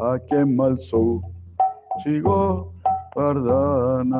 [0.00, 1.20] a quien mal sou,
[2.02, 2.72] chigo,
[3.14, 4.16] pardana,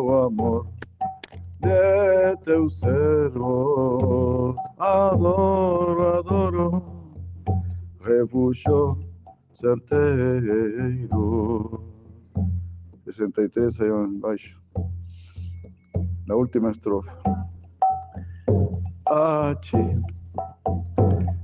[0.00, 0.66] o amor
[1.60, 6.82] de teus servos, adoro, adoro,
[8.00, 8.98] refugio
[9.52, 11.02] certeiro.
[13.04, 14.60] 63 aí embaixo.
[16.26, 17.16] La última estrofa.
[19.06, 20.02] Achi,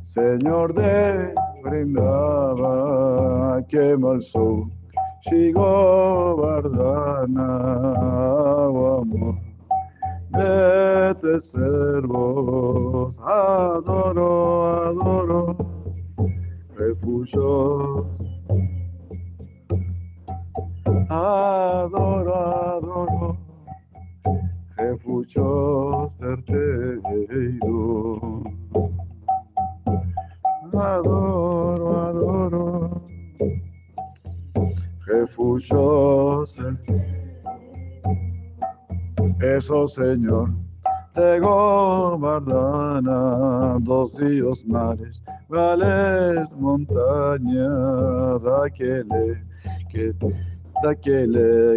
[0.03, 1.33] Señor de
[3.99, 4.69] mal sou,
[5.29, 7.49] Chigo Bardana,
[8.69, 9.37] amor,
[10.31, 15.57] de te servos, adoro, adoro,
[16.77, 18.07] refugios,
[21.09, 23.53] adoro, adoro
[24.83, 26.09] refugio
[30.73, 30.81] certeiro.
[30.81, 33.03] Adoro, adoro,
[35.07, 36.45] refugio.
[39.41, 40.51] Eso, Señor,
[41.15, 43.11] te gobardana
[43.81, 47.69] dos ríos mares, vales montaña,
[48.39, 49.43] daquele
[49.91, 50.15] que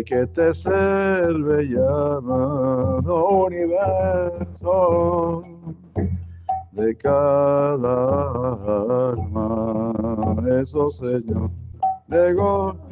[0.05, 5.44] que te serve llamado universo
[6.76, 8.31] de cada
[9.12, 10.36] alma.
[10.62, 11.50] Eso, Señor,
[12.08, 12.84] de Godana,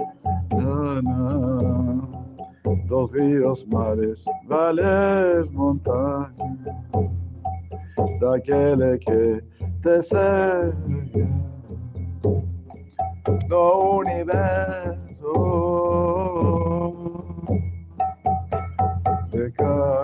[2.87, 6.31] dos ríos, mares, vales, montañas,
[8.21, 9.43] daquele que
[9.81, 11.27] te serve
[13.49, 15.33] do universo
[19.31, 20.03] de cada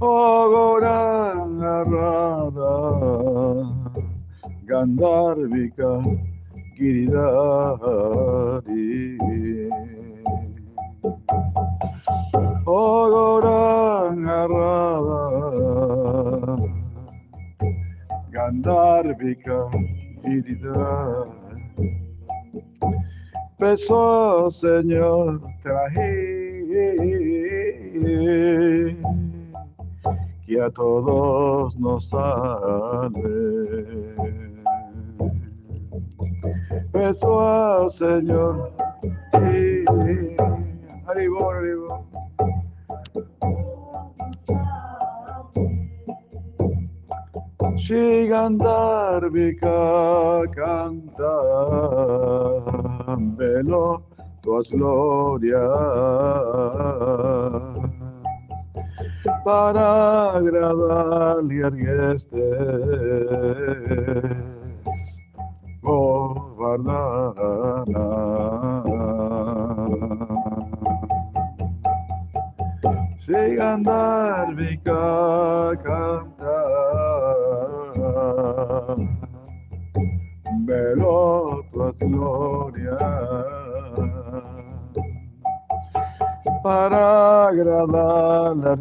[0.00, 0.43] Ogoran
[4.84, 5.90] Gandharvika
[6.76, 7.16] Giridari
[12.66, 15.24] Ogoran Arrada
[18.34, 19.58] Gandharvika
[20.20, 21.32] Giridari
[23.58, 26.44] Peso, Señor, traje
[30.46, 33.24] que a todos nos sale.
[36.92, 38.70] Peso, Señor,
[39.32, 39.84] y
[41.06, 41.98] arriba, arriba.
[47.76, 51.34] Shigandharvika canta
[53.36, 54.02] velo
[54.42, 55.60] tuas glorias.
[59.44, 61.70] Para agradarle a
[66.74, 68.34] oh Vardana.
[73.24, 75.02] Shigandharvika
[75.82, 76.58] canta
[80.66, 82.98] velo tuas glorias
[86.62, 88.76] para agradar la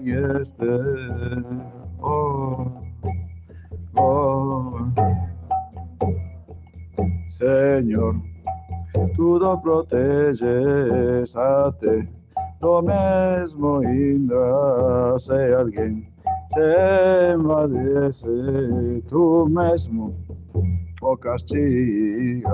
[9.64, 12.08] proteges a te,
[12.62, 16.06] lo mesmo Indra, se alguien
[16.54, 20.12] se envadece, tú mesmo
[21.02, 22.52] o castiga.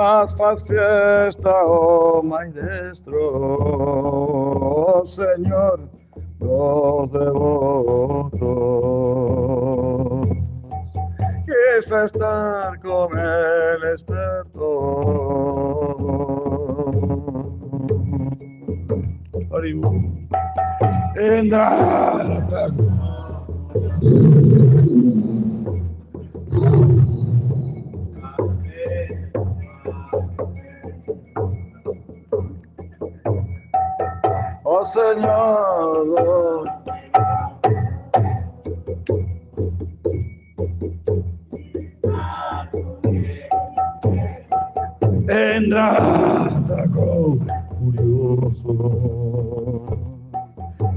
[0.00, 3.18] Mas faz fiesta, oh Mãe destro,
[4.58, 5.78] oh Senhor
[6.38, 8.30] dos devotos.
[11.44, 14.70] Quis estar con el experto.
[19.52, 19.90] Haribu.
[21.14, 21.99] Vendrá
[34.92, 36.68] sellados.
[45.28, 47.38] En Rátaco
[47.78, 48.74] furioso,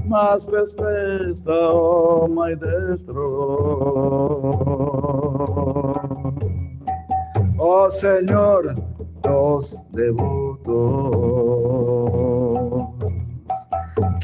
[0.07, 3.24] más fes festa, oh my destro.
[7.60, 8.75] Oh Señor,
[9.22, 10.53] dos de vos.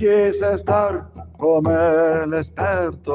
[0.10, 1.06] Quise estar
[1.38, 3.14] como el experto.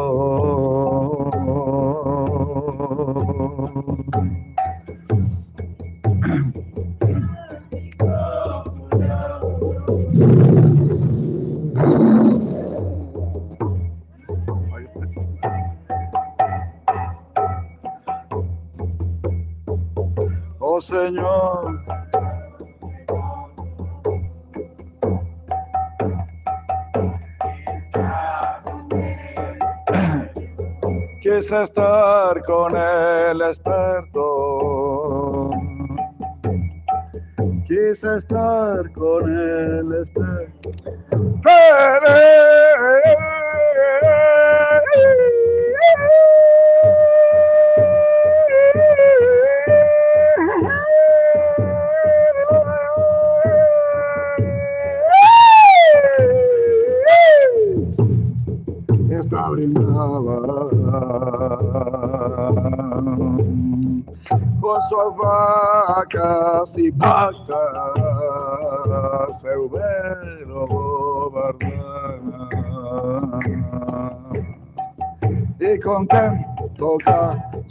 [38.14, 38.26] Quise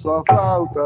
[0.04, 0.82] sua flauta.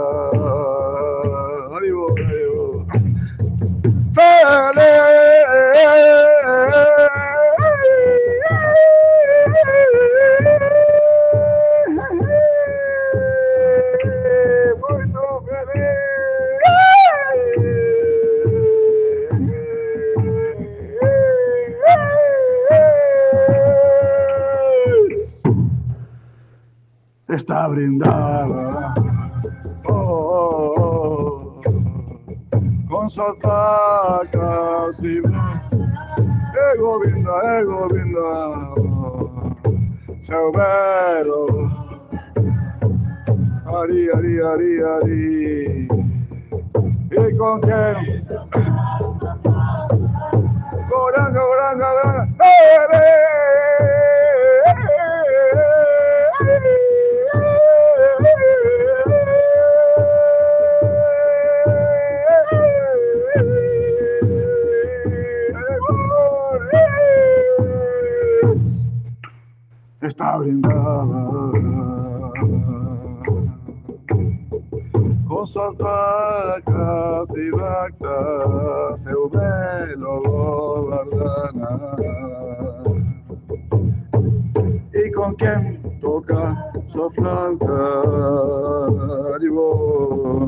[27.29, 28.86] Está brindada.
[29.89, 31.61] Oh, oh,
[32.89, 35.17] con sus vacas y
[36.73, 38.73] ego vinda, ego vinda,
[40.21, 41.47] seu belo,
[43.65, 45.87] ari, ari, ari, ari,
[47.11, 47.95] y con quien,
[50.89, 52.27] goranga, goranga, goranga,
[70.17, 71.29] está brindada
[75.27, 81.69] con sus vacas y vacas, seu belo gobernana.
[84.91, 87.77] Y con quien toca su flauta,
[89.39, 90.47] digo.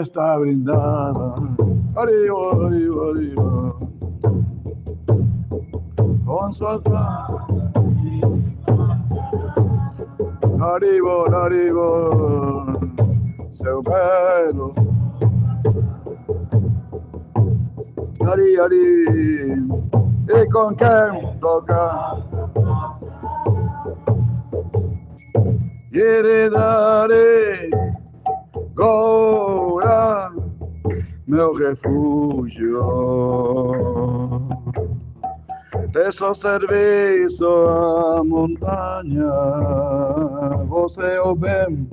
[0.00, 1.34] Está brindada.
[1.96, 3.74] Arriba, arriba, arriba.
[6.24, 7.72] Con su afán.
[10.60, 12.78] Arriba, arriba.
[13.52, 14.72] Seu belo.
[18.24, 19.04] Ari, ari.
[20.28, 22.14] E con quem toca?
[25.90, 27.87] Heredare.
[28.78, 30.30] Gora,
[31.26, 32.78] meu refúgio.
[35.92, 39.32] Peço serviço à montanha,
[40.68, 41.90] você é o bem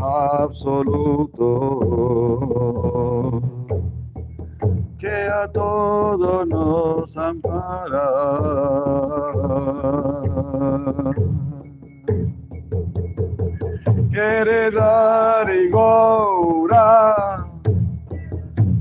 [0.00, 1.42] absoluto.
[4.98, 8.08] Que a todos nos ampara.
[14.12, 16.66] Querer dar igual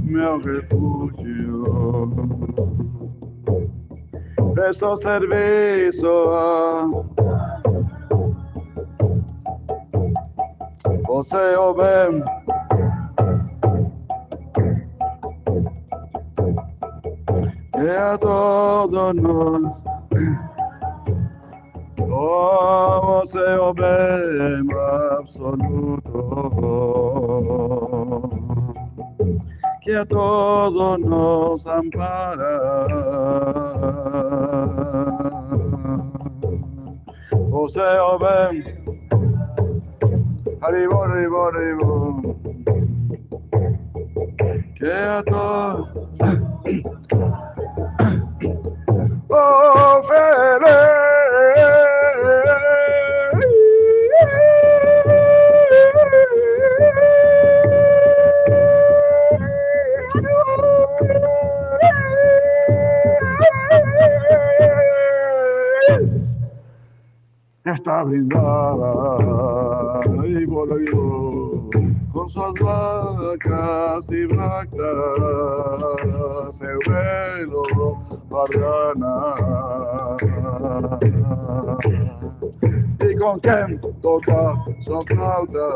[0.03, 2.11] meu refúgio.
[4.53, 6.85] Peço serviço a
[11.07, 12.23] você, bem.
[17.71, 19.81] Que a todos nós
[22.13, 24.67] Oh, você é o bem
[25.31, 26.11] absoluto
[29.81, 32.59] que a todos nos ampara.
[37.49, 38.65] José Oben,
[40.61, 42.35] Haribo, Haribo, Haribo,
[44.75, 45.89] que a todos.
[49.33, 50.01] Oh,
[67.73, 69.17] está brindada.
[70.25, 71.69] Y volvió
[72.11, 74.71] con sus vacas y vacas
[76.55, 77.63] se vuelo
[78.29, 79.35] barrana
[82.99, 85.67] y con quien toca su flauta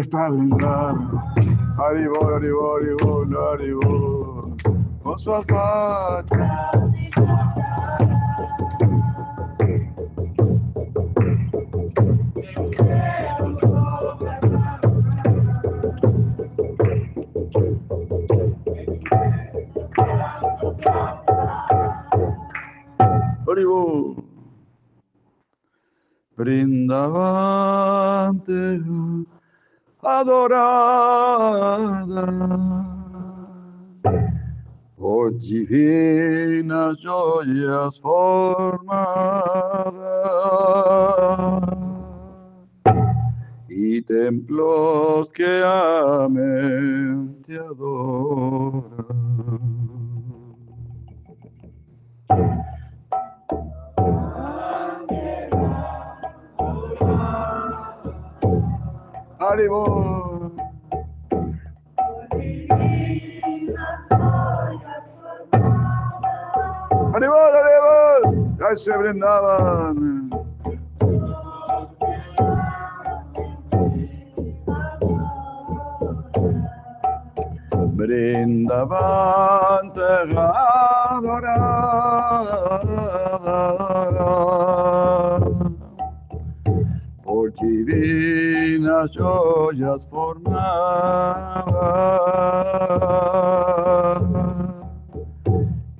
[0.00, 1.20] está brindando.
[1.78, 4.56] Haribol, haribol, haribol, haribol.
[5.02, 5.32] Con su.
[23.46, 24.24] Haribol.
[26.36, 27.48] Brindavante
[30.02, 31.88] adorada
[34.96, 38.88] por divinas joyas formadas
[43.68, 49.08] y templos que amen te adoran.
[59.48, 60.52] Haribol.
[67.14, 68.22] Haribol, Haribol.
[68.60, 70.28] Ya se brindaban.
[77.96, 79.92] Brindaban
[81.16, 81.68] adorada
[87.24, 87.52] por
[89.06, 91.64] divinas joyas formadas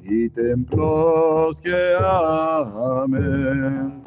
[0.02, 3.97] y templos que amen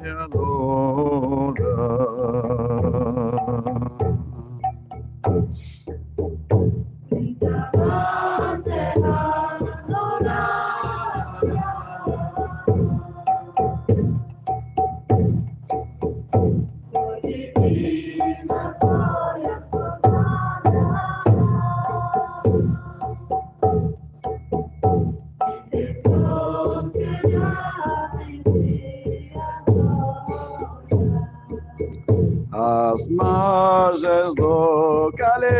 [33.12, 35.52] Moses lokalene.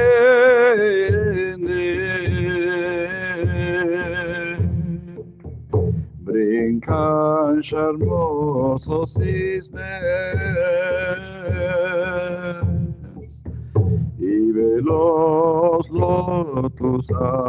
[6.24, 9.82] Bring kanskje Moses isnes.
[14.20, 17.41] I velos lotus a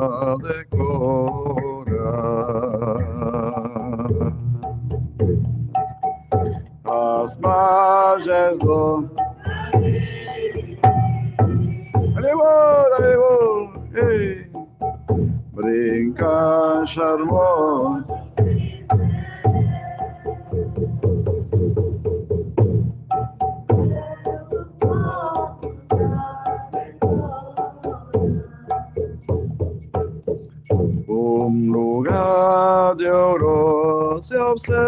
[31.08, 34.78] Un lugar de oro se observa.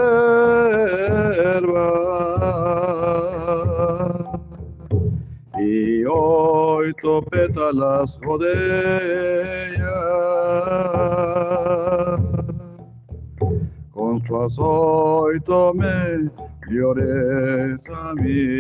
[5.59, 9.34] Y hoy topeta las rodillas
[14.35, 16.29] con su azoito me
[16.69, 18.54] llores amigas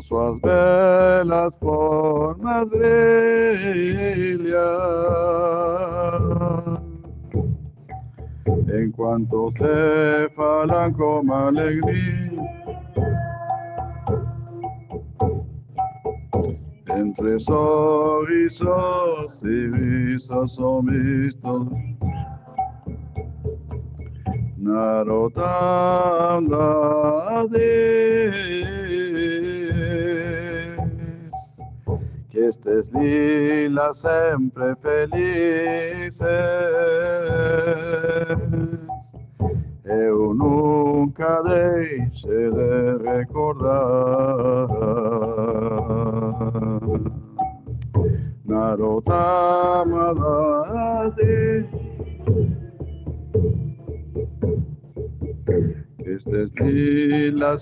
[0.00, 3.00] suas belas formas brillan.
[8.68, 12.42] En cuanto se falan con alegría,
[16.86, 18.70] entre sorrisos
[19.44, 21.68] y visas son vistos.
[24.56, 26.46] Narotam
[27.50, 28.89] que
[32.46, 36.20] estés lila siempre felices.
[39.84, 44.68] Eu nunca deixe de recordar.
[48.44, 51.64] Narotama das que
[56.12, 57.56] estés lila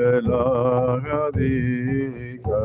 [0.00, 2.60] La radica.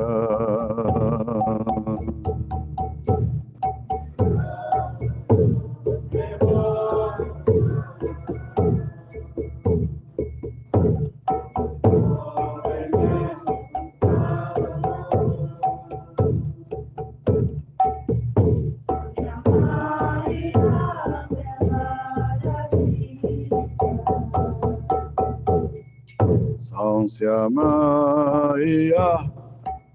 [27.51, 29.07] María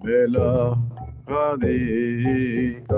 [0.01, 0.79] me la
[1.27, 2.97] radica.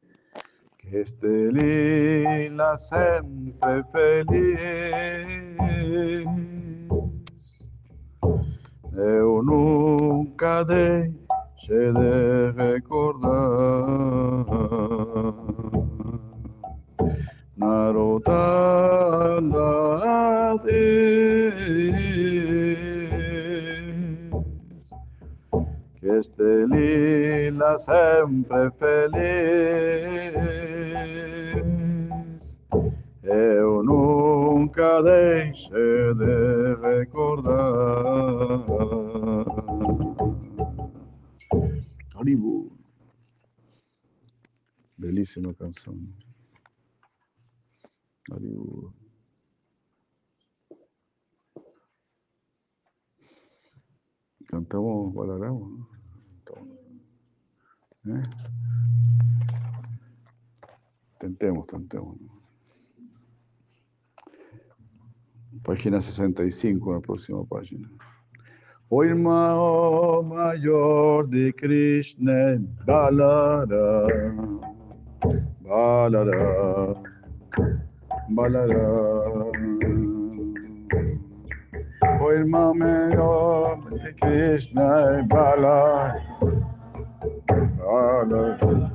[0.79, 4.57] que este lila siempre feliz.
[8.95, 13.83] Eu nunca deixe de recordar.
[20.63, 21.52] Que
[26.23, 29.23] este lila siempre feliz.
[33.21, 37.53] Eu nunca deixe de recordar.
[44.97, 46.15] Belísima canción.
[54.47, 55.92] Cantamos Balaramos.
[58.05, 58.23] ¿Eh?
[61.19, 62.17] Tentemos, tentemos.
[65.63, 67.89] Página 65, la próxima página.
[68.89, 74.07] O irmão mayor de Krishna, Balara,
[75.61, 77.01] Balara.
[78.29, 79.51] Balaram.
[82.21, 85.23] O irmão melhor de Krishna é
[87.23, 88.57] Bala.
[88.57, 88.91] Balaram.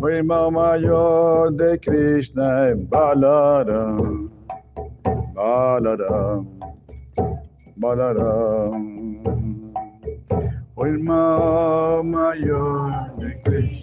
[0.00, 4.30] O irmão maior de Krishna é Balaram.
[5.34, 6.46] Balaram.
[7.76, 8.70] Balaram.
[10.76, 13.80] O irmão maior de Krishna.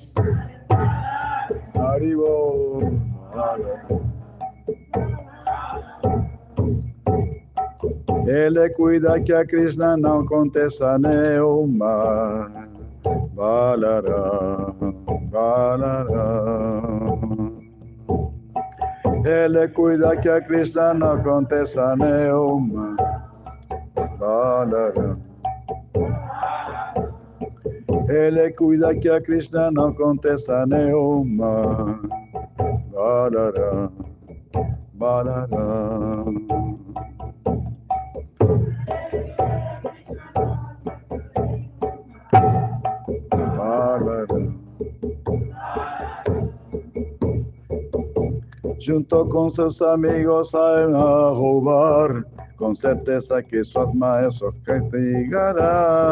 [8.28, 12.52] Ele cuida que a Krishna não aconteça nenhuma.
[13.34, 14.74] Balará,
[15.32, 16.44] balará.
[19.24, 22.98] Ele cuida que a Krishna não aconteça nenhuma.
[24.20, 25.16] Balará.
[28.10, 32.00] Ele cuida que a Krishna não aconteça nenhuma.
[32.94, 33.90] Barara,
[34.94, 36.37] barara.
[48.88, 52.24] Junto com seus amigos saem a roubar,
[52.56, 56.08] com certeza que suas mães os castigarão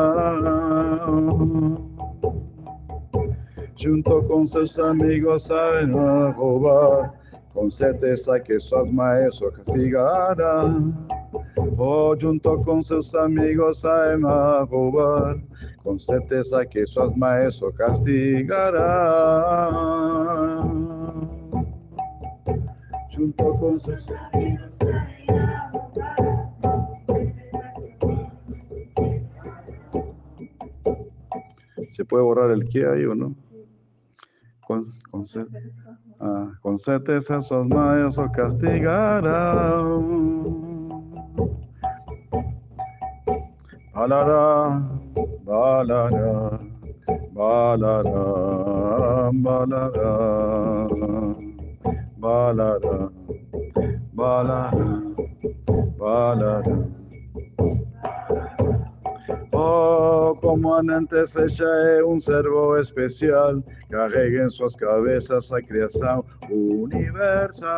[3.78, 7.12] junto con sus amigos saben a robar,
[7.54, 10.94] con certeza que sus maestros castigarán.
[11.78, 15.38] Oh, junto con sus amigos saben a robar,
[15.82, 18.76] con certeza que sus maestros castigarán.
[23.26, 24.06] Junto con sus
[31.96, 33.36] ¿Se puede borrar el que hay o no?
[34.68, 35.24] con, con,
[36.20, 39.24] ah, con certeza sus maestros castigarán.
[43.94, 44.88] Balará,
[45.44, 46.60] balará,
[47.34, 50.88] balará, balará,
[52.18, 53.10] balará,
[54.16, 54.72] balará,
[55.98, 56.64] balará.
[59.52, 67.76] Oh, como antes ella es un servo especial, carrega en sus cabezas a creación universal.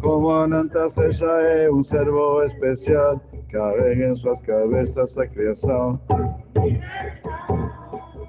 [0.00, 6.00] Como antes ella es un servo especial, carrega en sus cabezas a creación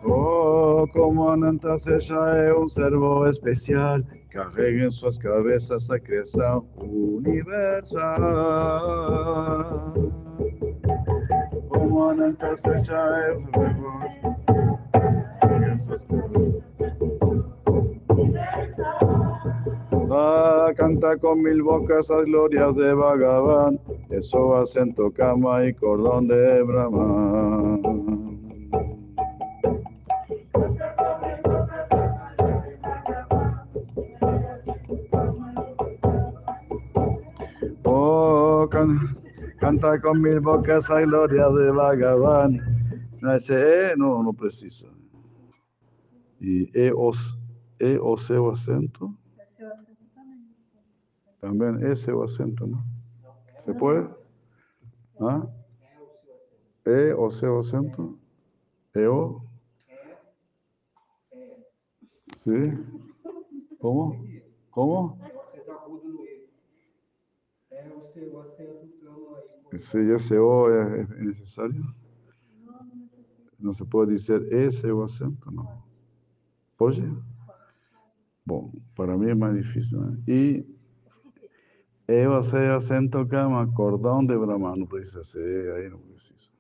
[0.04, 8.18] Oh, como antes ella es un servo especial, carrega en sus cabezas a creación universal.
[11.70, 12.14] Como
[12.58, 14.00] servo
[15.40, 16.64] carrega en sus cabezas.
[20.14, 26.64] Ah, canta con mil bocas las glorias de Bhagavan, eso acento cama y cordón de
[26.64, 27.31] Brahman.
[40.00, 42.60] Con mil bocas a gloria de Bhagavan.
[43.22, 44.88] No, ese E no, no precisa.
[46.40, 47.12] Y E o,
[47.80, 49.14] e o C o acento.
[51.40, 52.84] También ese o acento, ¿no?
[53.66, 54.08] ¿Se puede?
[55.20, 55.46] ¿Ah?
[56.86, 58.18] E o C o acento.
[58.94, 59.44] E o.
[62.38, 62.74] ¿Sí?
[63.80, 64.16] ¿Cómo?
[64.72, 65.18] ¿Cómo?
[69.78, 71.96] Si ese O es, necesario.
[73.58, 75.86] No se puede decir ese o acento, no.
[76.78, 77.08] ¿Oye?
[78.44, 80.00] Bueno, para mí es más difícil.
[80.28, 80.66] Y
[82.08, 86.52] E o C acento cama, cordón de Brahma, no precisa ahí no precisa.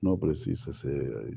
[0.00, 1.36] No precisa ser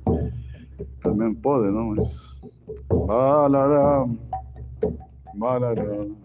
[1.03, 2.01] También puede, ¿no?
[2.01, 2.39] Es
[2.89, 4.17] Balaram,
[5.35, 6.15] Balaram,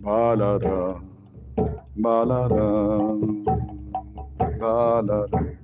[0.00, 1.02] Balaram,
[1.96, 3.44] Balaram,
[4.60, 5.60] Balaram,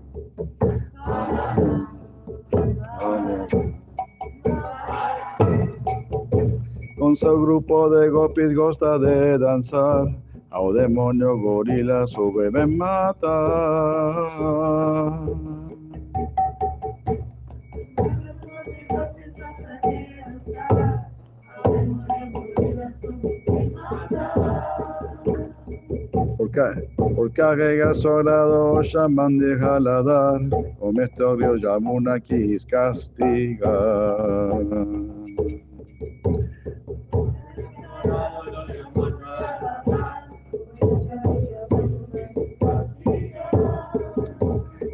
[6.98, 10.09] Con su grupo de gopis gusta de danzar,
[10.50, 13.26] a o demonio gorila sube ven matar.
[27.92, 30.40] Sobrado llaman de jaladar,
[30.78, 33.68] como este odio Yamuna quis castigar.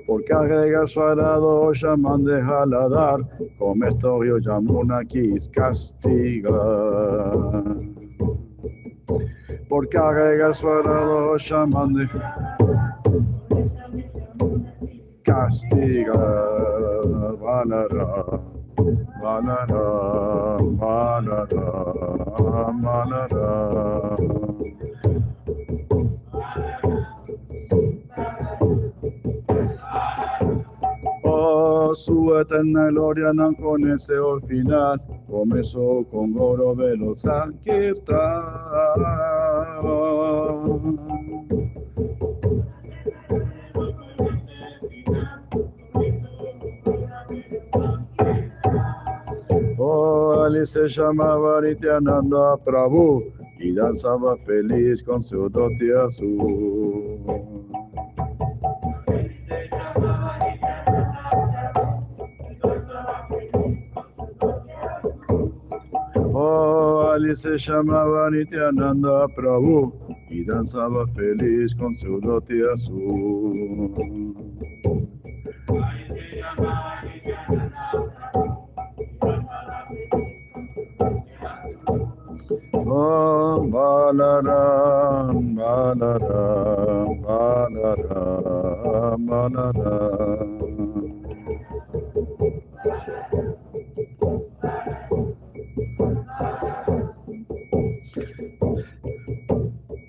[0.07, 3.21] Por carrega sobrado llaman de jaladar,
[3.59, 6.53] como odio Yamuna quis castigar
[9.73, 12.07] por carrega suarado llaman de
[15.25, 16.13] castiga
[17.41, 18.39] Valara
[19.23, 19.87] Valara
[20.83, 21.67] Valara
[22.83, 24.17] Valara
[31.25, 35.01] Oh, su eterna gloria no conoce el final,
[35.33, 38.43] comenzó con Goro Velo Sankirtan.
[50.45, 53.23] Ali se llamaba Nityananda Prabhu
[53.61, 57.72] y danzaba feliz con su dote azul.
[67.35, 69.93] Se llamaba Nityananda Prabhu
[70.29, 74.35] y danzaba feliz con su dote azul.
[82.75, 90.92] Oh, Balaram, Balaram, Balaram, Balaram.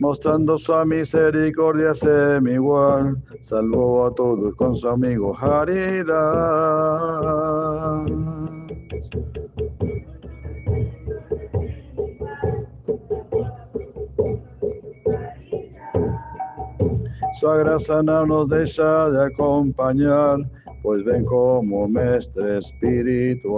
[0.03, 1.93] Mostrando su misericordia
[2.51, 6.11] igual, salvó a todos con su amigo Haridas.
[17.39, 20.39] Su gracia no nos deja de acompañar,
[20.81, 23.53] pues ven como mestre espiritual.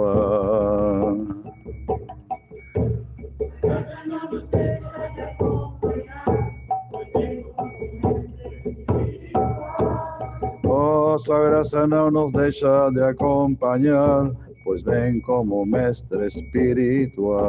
[11.18, 14.32] Su gracia no nos deja de acompañar,
[14.64, 17.42] pues ven como mestre espiritual.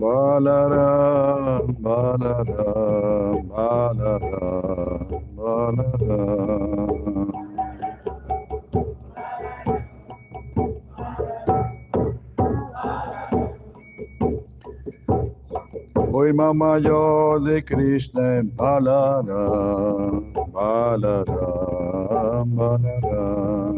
[0.00, 2.64] Balara, balara,
[3.48, 4.20] balara,
[5.34, 7.39] balara.
[16.20, 19.40] Hoy mamá yo de Krishna balara,
[20.52, 23.72] balara, balara.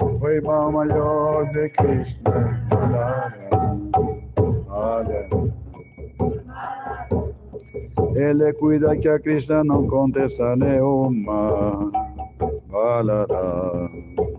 [0.00, 3.50] Hoy mamá yo de Krishna balara.
[8.14, 11.90] Él le cuida que a Krishna no contesta neuma.
[12.70, 13.90] Balara,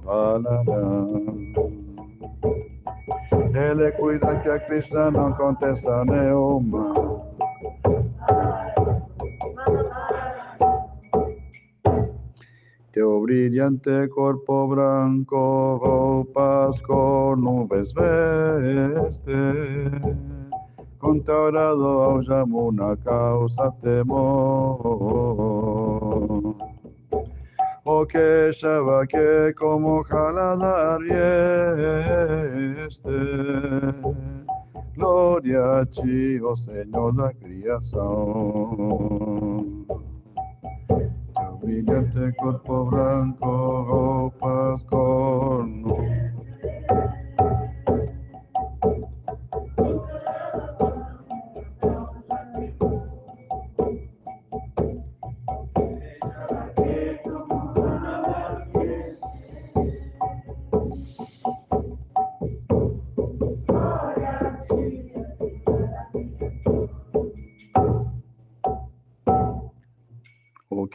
[0.03, 1.26] balara.
[3.57, 6.93] Él le cuida que a Krishna no contesta neuma.
[12.91, 19.33] Teo brillante cuerpo blanco, ropas con nubes veste
[20.99, 22.21] contaurado
[22.53, 25.17] una causa temor.
[27.89, 28.51] O que
[29.07, 30.99] que como jaladar
[32.85, 33.17] este.
[34.93, 38.05] Gloria a ti, oh Señor, la creación.
[40.89, 45.83] Tu brillante cuerpo blanco, ropas con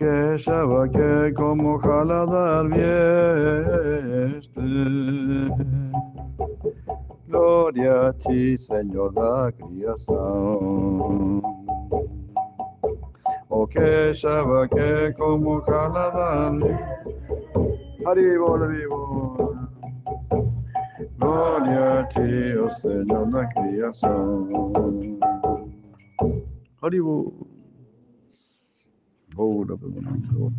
[0.02, 3.00] que que como jaladar vieste.
[7.28, 11.42] Gloria a ti, Señor, la creación.
[13.48, 14.12] O que
[14.74, 16.52] que como jaladar
[18.04, 18.96] Arriba, arriba.
[21.18, 24.48] Gloria a ti, oh Señor, la creación.
[26.80, 27.51] Arriba.
[29.36, 30.54] Hold up and hold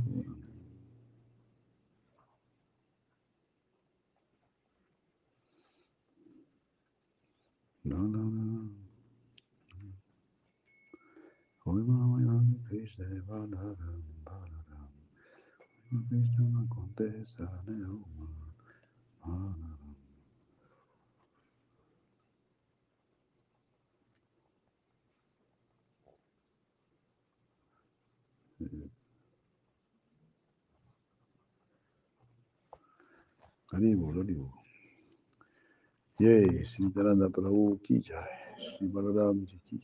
[7.85, 8.69] No, no, no.
[11.65, 14.89] Hoy vamos a Krishna Balaram Balaram.
[16.09, 18.53] Krishna no contesta Neuma
[19.21, 19.62] Balaram.
[33.73, 34.47] Haribo, Haribo.
[36.19, 37.95] Yay, Sintaranda Prabhu ki
[38.61, 39.77] Sri Balaram ji ki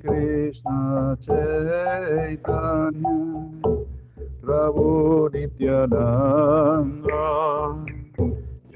[0.00, 3.16] Krishna Chaitanya
[4.40, 7.24] Prabhu Nityananda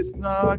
[0.00, 0.56] Krishna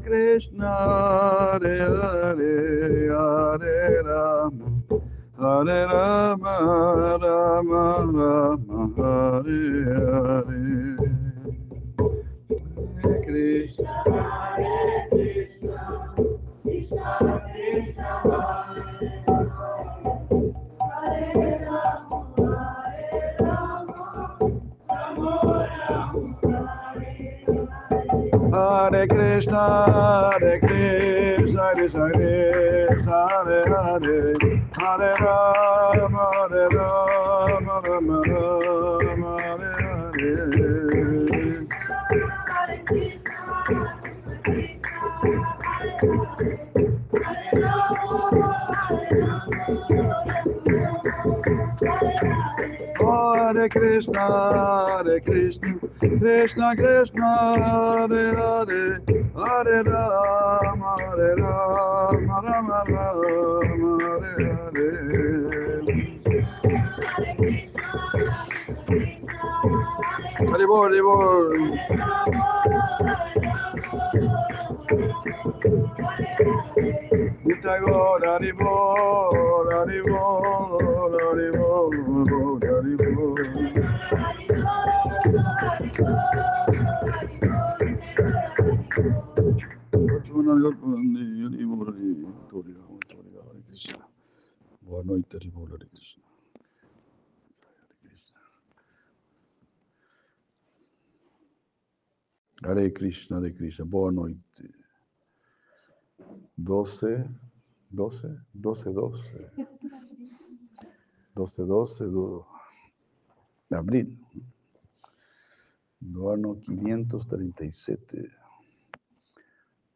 [94.81, 96.23] Boa noite, Haribol, Hare Krishna.
[102.63, 104.69] Hare Krishna, Hare Krishna, boa noite.
[106.57, 107.25] 12,
[107.89, 109.51] 12, 12, 12.
[111.33, 112.45] 12, 12 do-
[113.69, 114.17] de abril.
[115.99, 118.29] Do ano 537.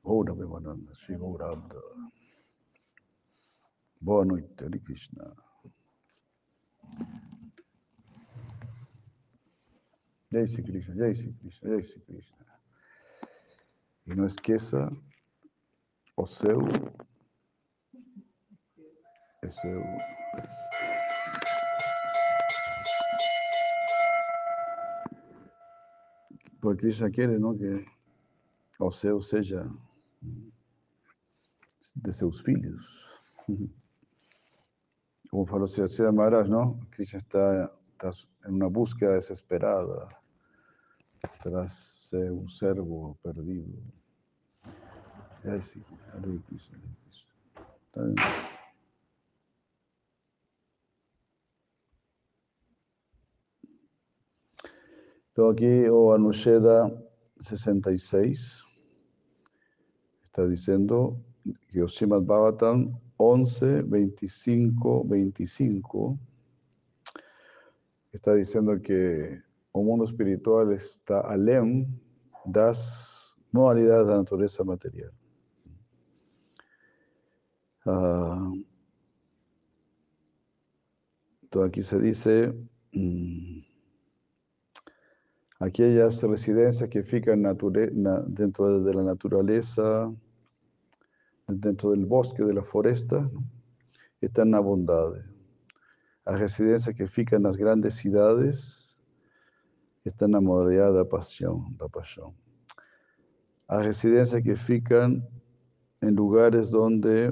[0.03, 1.81] Ora, Vimananda, Shiva Orada.
[4.05, 5.35] Boa noite, Hare Krishna.
[10.31, 12.45] Jai Shri Krishna, Jai Shri Krishna, Jai Shri Krishna.
[14.05, 14.91] E não esqueça
[16.15, 16.59] o seu.
[19.43, 19.81] O seu.
[26.61, 27.83] Porque Krishna quer não, que
[28.79, 29.67] o seu seja
[31.95, 32.85] de seus filhos.
[35.35, 36.79] Como falou Sri Maharaj, não?
[36.91, 38.09] Krishna está, está
[38.47, 40.07] em uma búsqueda desesperada
[41.43, 43.83] tras un servo perdido.
[45.43, 45.83] Ay, sí,
[46.13, 47.27] Hare Krishna, Hare Krishna.
[47.85, 48.15] Está bien.
[55.33, 56.89] Todo aquí, o Anusheda
[57.41, 58.63] 66,
[60.23, 61.21] está diciendo
[61.67, 66.19] que Oshimad Bhavatan 11, 25, 25,
[68.13, 69.41] está diciendo que
[69.73, 71.87] o mundo espiritual está além
[72.45, 75.11] das modalidades da natureza material.
[77.85, 78.51] Ah,
[81.43, 82.53] então aqui se dice
[82.93, 83.61] mm,
[85.59, 87.43] aquellas residencias que fican
[88.27, 90.11] dentro de la naturaleza,
[91.47, 93.29] dentro del bosque, de la foresta,
[94.21, 95.23] están na bondade.
[96.25, 98.99] As residências que ficam nas grandes cidades
[100.03, 102.33] estão na modalidade da paixão, da paixão.
[103.67, 105.21] As residências que ficam
[106.01, 107.29] em lugares onde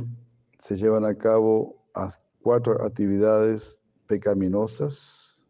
[0.59, 5.41] se llevan a cabo as quatro atividades pecaminosas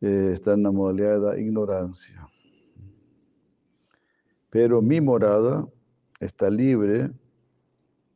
[0.00, 2.26] eh, están na modalidade da ignorância.
[4.50, 5.66] Pero mi morada
[6.24, 7.10] está libre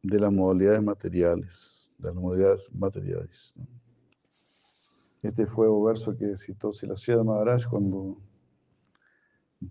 [0.02, 3.54] de las modalidades materiales, de las modalidades materiales.
[5.22, 8.18] Este fue el verso que citó Silasya Maharaj cuando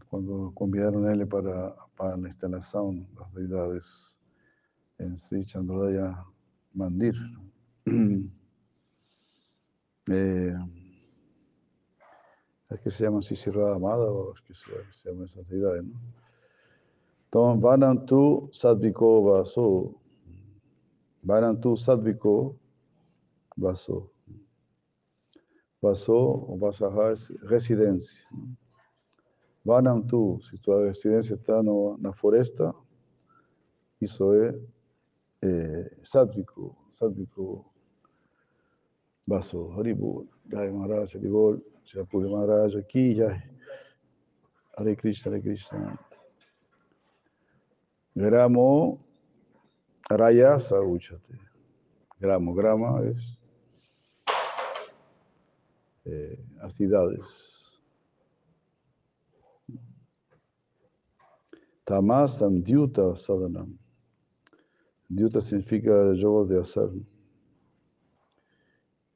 [0.09, 4.17] cuando convidaron a él para, para la instalación, las deidades
[4.97, 6.25] en Sri Chandrodaya
[6.73, 7.15] Mandir.
[10.07, 10.55] eh,
[12.69, 16.24] es que se llaman Sisirada Amada o es que se, se llaman esas deidades, ¿no?
[17.36, 19.93] Entonces, Vanantu Sadviko Vaso.
[21.21, 22.55] Vanantu Sadviko
[23.57, 24.09] Vaso.
[25.81, 28.25] Vaso o Vasaja es residencia.
[28.31, 28.55] ¿no?
[29.65, 32.73] Vanantu, si tu residencia está en la floresta,
[33.99, 34.55] eso es
[35.41, 37.65] eh, Sadviko, Sadviko
[39.27, 41.61] Vaso, Haribol, Jai Maharaj, Haribol.
[41.83, 43.43] Shapuri Maharaj aquí, ya.
[44.77, 45.99] Hare Krishna, Hare Krishna.
[48.16, 48.99] Gramo
[50.09, 51.39] Raya Sauchate.
[52.20, 53.38] Gramo, grama es
[56.05, 57.82] eh, acidades.
[61.84, 63.78] Tamasam Dyuta Sadhanam.
[65.09, 66.89] Dyuta significa yoga de hacer.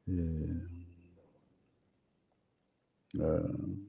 [0.08, 0.70] Eh,
[3.18, 3.89] Uh,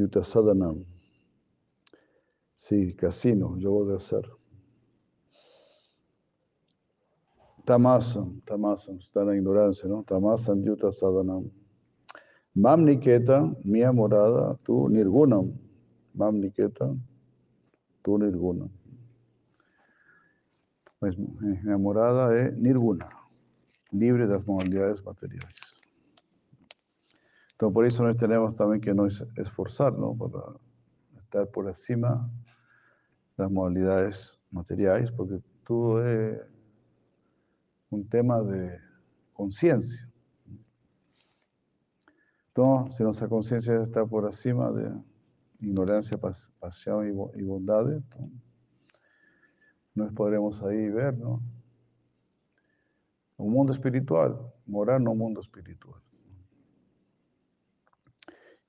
[0.00, 0.84] Yuta Sadhanam.
[2.56, 4.28] Sí, casino, yo voy a hacer.
[7.64, 10.02] Tamasam, tamasam, está en la ignorancia, ¿no?
[10.02, 11.50] Tamasam Yuta Sadhanam.
[12.54, 15.52] Mam Niketa, mi morada, tu Nirgunam.
[16.14, 16.96] Mam Niketa,
[18.02, 18.70] tu Nirgunam.
[20.98, 23.20] Pues, mi morada es Nirguna
[23.92, 25.69] libre de las modalidades materiales.
[27.60, 30.56] Entonces, por eso nos tenemos también que nos esforzarnos para
[31.22, 32.26] estar por encima
[33.36, 36.40] de las modalidades materiales, porque todo es
[37.90, 38.78] un tema de
[39.34, 40.08] conciencia.
[42.48, 44.90] Entonces, si nuestra conciencia está por encima de
[45.60, 46.18] ignorancia,
[46.60, 47.84] pasión y bondad,
[49.94, 51.42] nos podremos ahí ver, ¿no?
[53.36, 56.00] un mundo espiritual, morar en un mundo espiritual.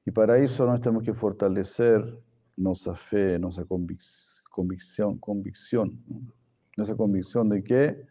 [0.05, 2.19] Y para eso nos tenemos que fortalecer
[2.57, 6.03] nuestra fe, nuestra convicción, convicción,
[6.75, 8.05] nuestra convicción de que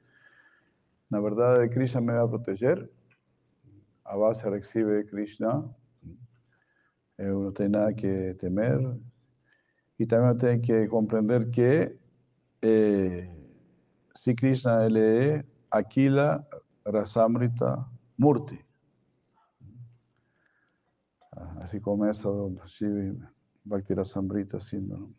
[1.10, 2.90] la verdad de Krishna me va a proteger,
[4.04, 5.64] a base recibe Krishna,
[7.18, 8.80] eh, no tiene nada que temer,
[9.98, 11.98] y también tiene que comprender que
[12.62, 13.28] eh,
[14.14, 16.46] si Krishna es Aquila
[16.84, 17.86] Rasamrita
[18.16, 18.58] Murti.
[21.60, 22.28] Así comienza
[22.66, 23.18] Shivi
[23.64, 25.10] Bhakti Rasamrita haciendo.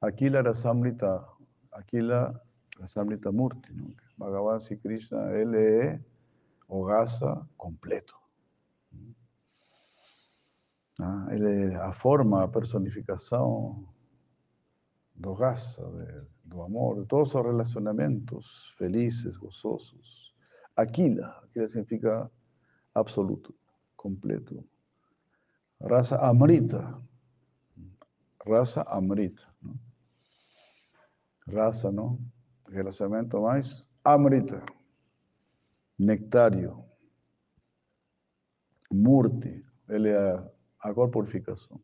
[0.00, 1.26] Aquila Rasamrita,
[1.72, 2.40] Aquila
[2.78, 3.72] Rasamrita Murti.
[3.72, 3.94] ¿no?
[4.16, 6.00] Bhagavan Sri Krishna, él es
[6.68, 8.14] Ogasa completo.
[10.98, 13.86] Ah, él es a forma, a personificação
[15.14, 20.34] do de, do amor, de todos os relacionamentos felizes, gozosos.
[20.76, 22.30] Aquila, aquila significa
[22.94, 23.54] absoluto,
[23.96, 24.64] completo.
[25.80, 27.00] Raza amrita,
[28.44, 29.42] raza amrita.
[29.60, 29.78] ¿no?
[31.46, 32.18] Raza, ¿no?
[32.66, 34.62] Relacionamiento más amrita,
[35.98, 36.84] nectario,
[38.90, 40.16] murti, él es
[40.80, 41.82] a, corporificación.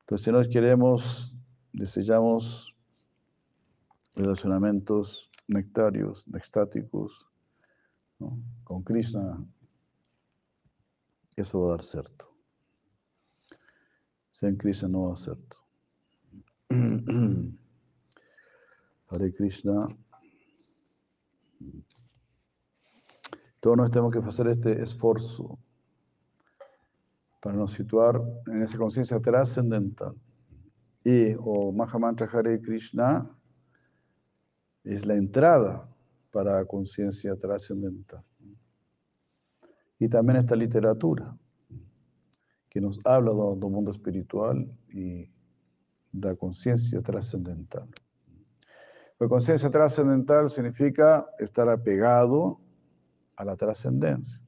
[0.00, 1.36] Entonces, si nos queremos
[1.72, 2.74] deseamos
[4.14, 7.26] relacionamientos nectarios, extáticos,
[8.64, 9.44] con Krishna,
[11.36, 12.31] eso va a dar cierto.
[14.42, 15.56] Sin Krishna no va a cierto.
[19.08, 19.86] Hare Krishna.
[23.60, 25.60] Todos nos tenemos que hacer este esfuerzo
[27.40, 30.16] para nos situar en esa conciencia trascendental.
[31.04, 33.30] Y o Mahamantra Hare Krishna
[34.82, 35.88] es la entrada
[36.32, 38.24] para la conciencia trascendental.
[40.00, 41.32] Y también esta literatura
[42.72, 45.30] que nos habla del mundo espiritual y
[46.10, 47.86] de la conciencia trascendental.
[49.18, 52.58] La conciencia trascendental significa estar apegado
[53.36, 54.40] a la trascendencia,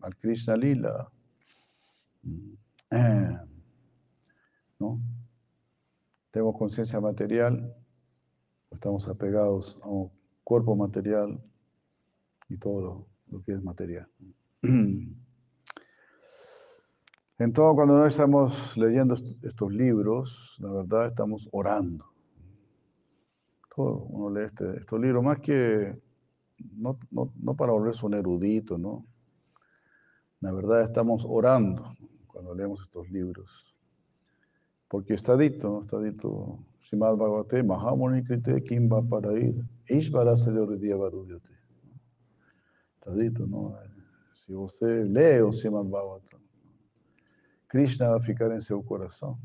[0.00, 1.08] al Krishna Lila.
[4.78, 5.00] ¿No?
[6.30, 7.74] tenemos conciencia material,
[8.70, 10.12] estamos apegados a un
[10.44, 11.42] cuerpo material
[12.48, 14.06] y todo lo, lo que es material.
[17.38, 22.04] Entonces, cuando no estamos leyendo estos libros, la verdad estamos orando.
[23.76, 25.96] Todo uno lee este, estos libros más que,
[26.72, 29.06] no, no, no para volverse un erudito, ¿no?
[30.40, 31.94] La verdad estamos orando
[32.26, 33.72] cuando leemos estos libros.
[34.88, 35.82] Porque está dicho, ¿no?
[35.82, 40.60] Está dicho, Simad Bhagavate, Mahamuni Krite, Kimba para ir, Ishvara se le
[42.96, 43.76] Está dicho, ¿no?
[44.32, 46.47] Si usted lee o Simad Bhagavatam,
[47.68, 49.36] Krishna va a ficar en su corazón.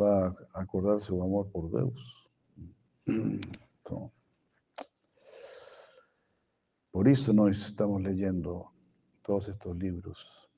[0.00, 2.28] Va a acordar su amor por Dios.
[6.92, 8.72] Por eso nos estamos leyendo
[9.22, 10.50] todos estos libros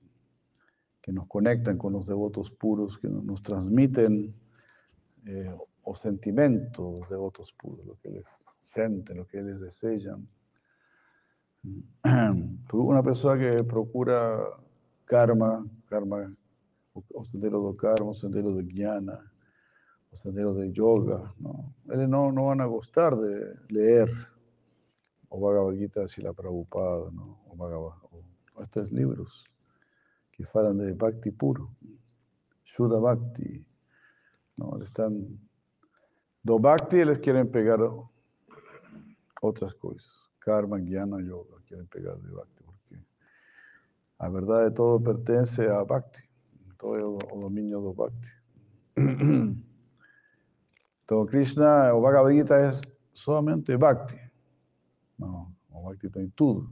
[1.03, 4.35] que nos conectan con los devotos puros, que nos transmiten
[5.27, 8.25] eh, o sentimientos los devotos puros, lo que les
[8.63, 10.27] sienten, lo que les desean.
[12.73, 14.39] Una persona que procura
[15.13, 16.35] karma, karma,
[16.95, 19.21] o sendero de karma, o sendero de jnana,
[20.11, 21.75] o sendero de yoga, ¿no?
[21.91, 24.09] Ellos no, no van a gustar de leer
[25.29, 27.41] o Bhagavad Gita si la Prabhupada, ¿no?
[27.47, 27.93] o, Bhagavad,
[28.55, 29.45] o estos libros
[30.33, 31.69] que hablan de Bhakti puro,
[32.65, 33.63] Shuddha Bhakti,
[34.57, 34.83] ¿no?
[34.83, 35.39] están,
[36.43, 37.81] do Bhakti les quieren pegar
[39.43, 42.62] otras cosas, Karma, Jnana, Yoga, quieren pegar de Bhakti,
[44.23, 46.21] la verdad de todo pertenece a Bhakti,
[46.79, 48.29] todo el dominio de Bhakti.
[51.07, 52.81] todo Krishna o Bhagavad Gita es
[53.13, 54.15] solamente Bhakti.
[55.19, 56.71] No, o Bhakti tem todo.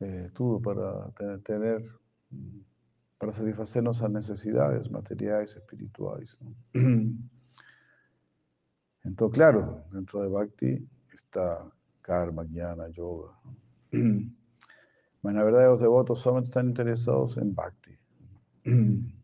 [0.00, 1.08] Eh, todo para
[1.44, 1.88] tener,
[3.18, 6.36] para satisfacer nuestras necesidades materiales, espirituales.
[9.04, 11.64] Entonces, claro, dentro de Bhakti está
[12.00, 13.30] karma, jnana, yoga.
[15.22, 17.96] Bueno, la verdad, los devotos solamente están interesados en Bhakti.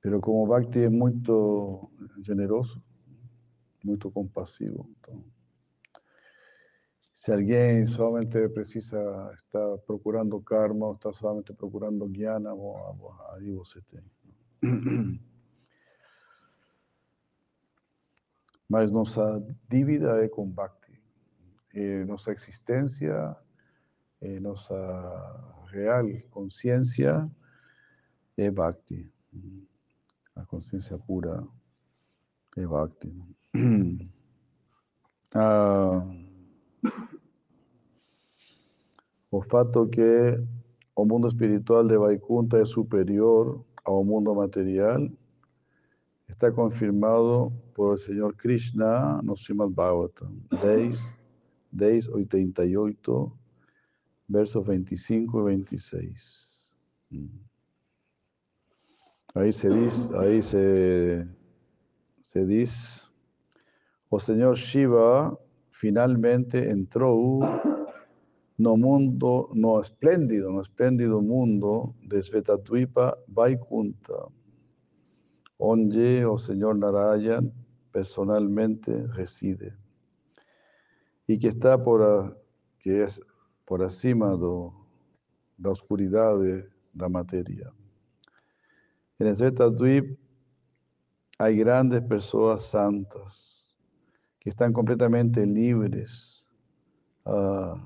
[0.00, 1.12] Pero como Bhakti es muy
[2.24, 2.82] generoso,
[3.84, 4.88] muy compasivo,
[7.14, 12.50] si alguien solamente precisa, está procurando karma o está solamente procurando jnana,
[13.32, 14.02] ahí vos esté.
[18.68, 20.94] Mas nuestra dívida es con Bhakti.
[21.74, 23.38] Eh, nuestra existencia,
[24.22, 25.12] eh, nuestra
[25.72, 27.28] real conciencia
[28.36, 29.10] es Bhakti.
[30.34, 31.44] La conciencia pura
[32.56, 33.12] es Bhakti.
[35.34, 36.04] ah,
[39.30, 40.38] o fato que
[40.94, 45.10] o mundo espiritual de Vaikunta es superior ao mundo material
[46.28, 51.00] está confirmado por el Señor Krishna no Srimad Bhagavatam 10,
[51.72, 53.41] 10, 88,
[54.28, 56.76] versos 25 y 26.
[57.10, 57.26] Mm.
[59.34, 61.26] Ahí se dice, ahí se,
[62.26, 63.02] se dice,
[64.10, 65.38] o Señor Shiva
[65.70, 67.40] finalmente entró
[68.58, 74.26] no mundo, no espléndido, no espléndido mundo de Svetatvipa Vaikunta,
[75.58, 77.52] donde o Señor Narayan
[77.90, 79.74] personalmente reside
[81.26, 82.38] y que está por,
[82.78, 83.20] que es
[83.72, 84.70] por encima de
[85.56, 87.72] la oscuridad de la materia.
[89.18, 90.18] En el Svetatvip
[91.38, 93.74] hay grandes personas santas
[94.40, 96.46] que están completamente libres
[97.24, 97.78] uh,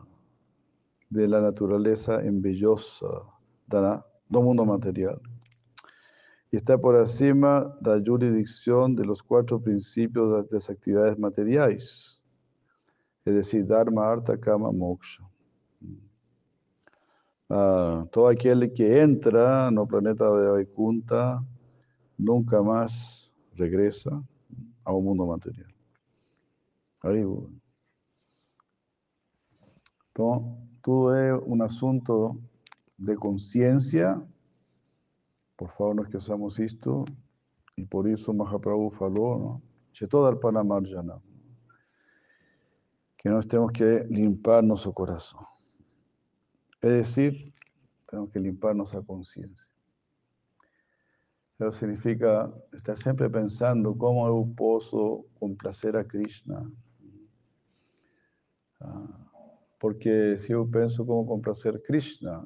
[1.09, 3.07] de la naturaleza embellosa
[3.69, 4.01] del
[4.43, 5.21] mundo material.
[6.51, 12.21] Y está por encima de la jurisdicción de los cuatro principios de las actividades materiales,
[13.25, 15.23] es decir, Dharma, Artha, Kama, Moksha.
[17.49, 21.45] Ah, todo aquel que entra en el planeta de Vaikunta
[22.19, 24.23] nunca más regresa
[24.85, 25.73] a un mundo material.
[27.03, 27.25] Ahí,
[30.09, 30.53] Entonces,
[30.85, 32.39] es un asunto
[32.97, 34.21] de conciencia.
[35.57, 37.05] Por favor, no es que usamos esto.
[37.77, 39.63] Y por eso Mahaprabhu faló,
[40.03, 40.27] ¿no?
[40.27, 41.21] al Panamarjana.
[43.17, 45.45] Que nos tenemos que limpar nuestro corazón.
[46.81, 47.55] Es decir,
[48.09, 49.67] tenemos que limpiar nuestra conciencia.
[51.59, 56.71] Eso significa estar siempre pensando cómo yo puedo complacer a Krishna.
[58.81, 59.27] Ah,
[59.79, 62.45] porque si yo pienso cómo complacer Krishna,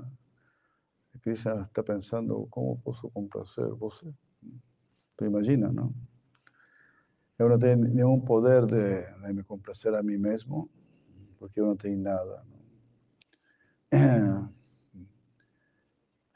[1.20, 4.05] Krishna está pensando cómo puedo complacer vos.
[5.16, 5.93] Te imaginas, ¿no?
[7.39, 10.68] Yo no tengo ningún poder de, me complacer a mí mismo,
[11.39, 12.45] porque yo no tengo nada.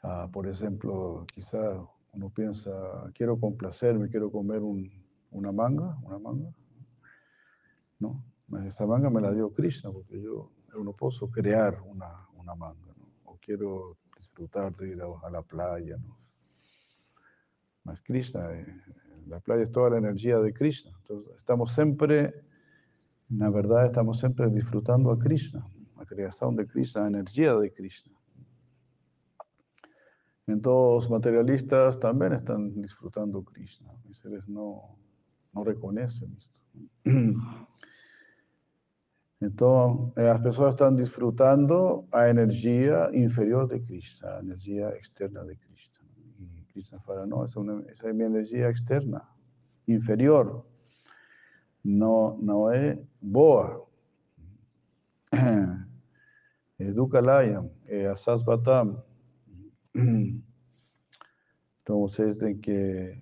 [0.07, 1.57] Ah, por ejemplo, quizá
[2.13, 2.71] uno piensa,
[3.15, 4.61] quiero complacerme, quiero comer
[5.31, 6.49] una manga, una manga.
[7.99, 8.23] No,
[8.67, 10.51] esa manga me la dio Krishna, porque yo
[10.83, 13.31] no puedo crear una, una manga, ¿no?
[13.31, 15.97] o quiero disfrutar de ir a, a la playa.
[15.97, 16.17] ¿no?
[17.83, 18.65] Mas Krishna, eh,
[19.27, 20.91] la playa es toda la energía de Krishna.
[21.01, 22.33] Entonces, estamos siempre,
[23.29, 25.65] en la verdad, estamos siempre disfrutando a Krishna,
[26.05, 28.13] creación de Krishna, la energía de Krishna.
[30.47, 33.91] Entonces, materialistas también están disfrutando Krishna.
[34.07, 34.95] Mis seres no,
[35.53, 36.53] no reconocen esto.
[39.39, 45.99] Entonces, las personas están disfrutando a energía inferior de Krishna, a energía externa de Krishna.
[46.39, 49.27] Y Krishna fala, no, esa, es energía externa,
[49.87, 50.65] inferior.
[51.83, 53.84] No, no es boa.
[56.87, 57.71] Educalayam,
[58.11, 59.03] asasbatam.
[61.79, 63.21] Entonces, tienen que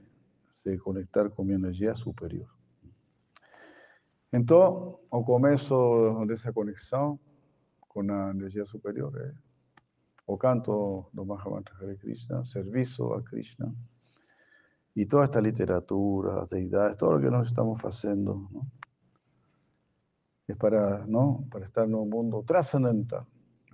[0.64, 2.50] se conectar con mi energía superior.
[4.32, 7.20] Então, ao começo dessa conexão
[7.80, 9.34] com a energia superior, é
[10.26, 13.76] o canto do Mahamantra Hare Krishna, serviço a Krishna,
[14.96, 18.66] e toda esta literatura, as deidades, todo o que nós estamos fazendo, ¿no?
[20.48, 21.46] es para, ¿no?
[21.52, 23.26] para estar en un mundo trascendental.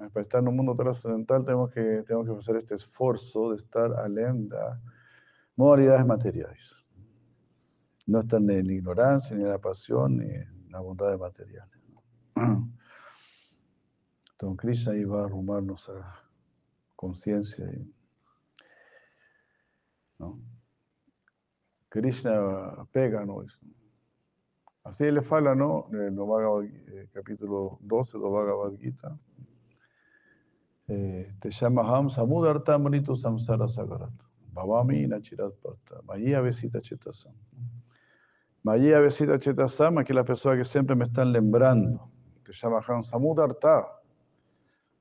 [0.08, 3.92] Para estar en un mundo trascendental tenemos que, tenemos que hacer este esfuerzo de estar
[4.00, 4.48] além
[5.58, 6.86] modalidades materiais.
[8.08, 11.78] No ni en la ignorancia, ni en la pasión, ni en la bondad de materiales.
[14.32, 16.24] Entonces Krishna iba a arrumarnos a
[16.96, 17.70] conciencia.
[20.18, 20.40] ¿no?
[21.90, 23.44] Krishna pega, ¿no?
[24.86, 25.88] Así le fala, ¿no?
[25.92, 29.20] En el eh, capítulo 12 de Bhagavad Gita.
[30.90, 34.12] Eh, te llama Ham Samudarta Manito Samsara Sagarat.
[34.54, 36.02] Bhavami Nachirat Pata.
[36.06, 37.34] Maya Vesita Chetasam.
[38.64, 42.10] Maya Vesita Chetasam, aquí la persona que siempre me están lembrando.
[42.44, 43.86] Te llama Ham Samudarta.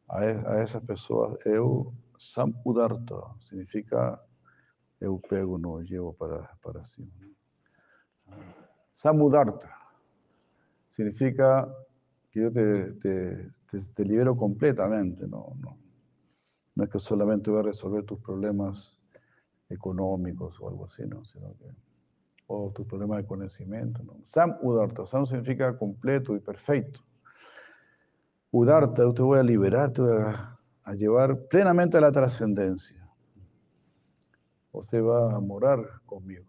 [0.09, 3.16] A, a esas personas, eu Samudarta.
[3.41, 4.20] Significa
[5.01, 7.12] eu pego, no llevo para, para cima.
[8.93, 9.70] Samudarta
[10.89, 11.68] significa
[12.41, 13.51] yo te, te,
[13.95, 15.78] te, libero completamente, no, no,
[16.74, 18.99] no es que solamente voy a resolver tus problemas
[19.68, 21.24] económicos o algo así, ¿no?
[21.24, 21.66] sino que,
[22.47, 24.03] o tus problemas de conocimiento.
[24.03, 24.16] ¿no?
[24.26, 27.01] Sam Udarta, Sam significa completo y perfecto.
[28.51, 30.55] Udarta, yo te voy a liberar, te voy a,
[30.95, 33.07] llevar plenamente a la trascendencia.
[34.72, 36.47] Usted va a morar conmigo.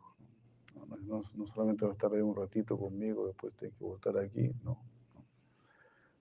[0.76, 4.18] No, no, no, solamente va a estar ahí un ratito conmigo, después tiene que voltar
[4.18, 4.80] aquí, no.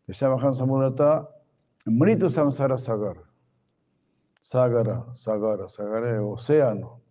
[0.09, 1.29] Se llama Hansamudata
[1.85, 3.19] Mrito Samsara Sagar.
[4.41, 7.03] Sagara, Sagara, Sagara es océano.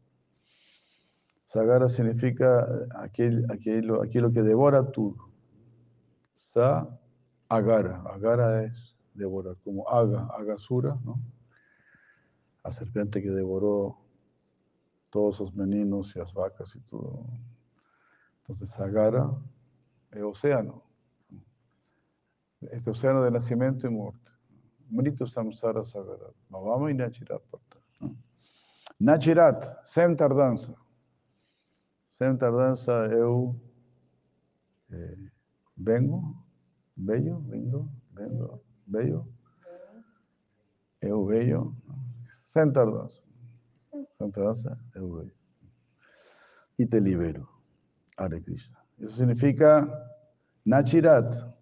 [1.45, 5.29] Sagara significa aquel, aquello, que devora todo.
[6.33, 6.89] Sa,
[7.49, 8.01] Agara.
[8.11, 11.19] Agara es devorar, como Aga, Agasura, ¿no?
[12.63, 13.99] La serpiente que devoró
[15.11, 17.27] todos los meninos y las vacas y todo.
[18.39, 19.29] Entonces, Sagara
[20.11, 20.86] es océano.
[22.61, 24.31] Este océano de nacimiento y muerte.
[24.89, 26.31] Mrito Samsara Sagara.
[26.49, 27.41] Bhavama y Nachirat.
[28.99, 30.73] Nachirat, sem tardança.
[32.17, 33.55] Sem tardança eu
[34.91, 35.29] eh,
[35.77, 36.35] vengo,
[36.95, 39.27] venho, vindo, vengo, veio,
[40.99, 41.75] eu veio,
[42.47, 43.21] sem tardança.
[44.11, 45.33] Sem tardança eu veio.
[46.79, 47.47] E te libero.
[48.17, 48.77] Hare Krishna.
[48.99, 49.87] Eso significa
[50.65, 51.56] Nachirat.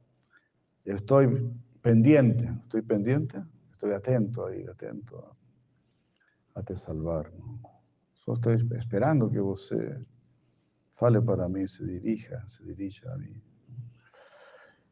[0.86, 5.36] Estoy pendiente, estoy pendiente, estoy atento ahí, atento
[6.54, 7.34] a, te salvar.
[7.34, 7.60] ¿no?
[8.14, 9.98] Solo estoy esperando que você
[10.94, 13.42] fale para mí, se dirija, se dirija a mí.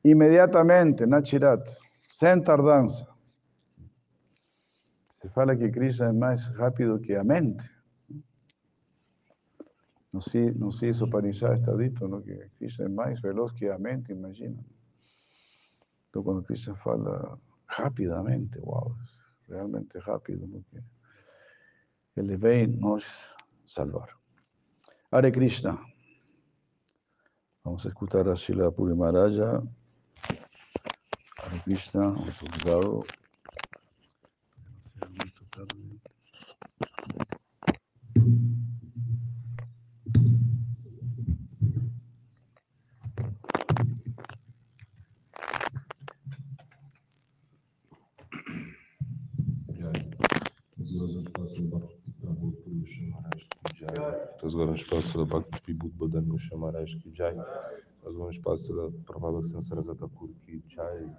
[0.03, 1.69] Inmediatamente, Nachirat,
[2.09, 3.07] sem tardança.
[5.21, 7.63] Se fala que Krishna es más rápido que a mente.
[10.11, 12.21] No sé, no sé eso para está dito, ¿no?
[12.21, 14.61] que Krishna es más veloz que a mente, imagina.
[16.13, 17.39] Entonces, cuando Krishna fala
[17.69, 18.95] rápidamente, wow,
[19.47, 20.63] realmente rápido, ¿no?
[20.69, 20.83] que
[22.15, 23.03] Ele vem nos
[23.65, 24.09] salvar.
[25.09, 25.79] Hare Krishna.
[27.63, 29.63] Vamos a escuchar a Shila Puri Maharaja.
[31.39, 32.45] Hare Krishna, muito
[54.53, 57.35] Todos agora um espaço da Bhakti Vibhuti Badan Gosha Maharaj Ki Jai.
[58.05, 61.09] Um espaço da Prabhupada Sansara Thakur Ki Jai.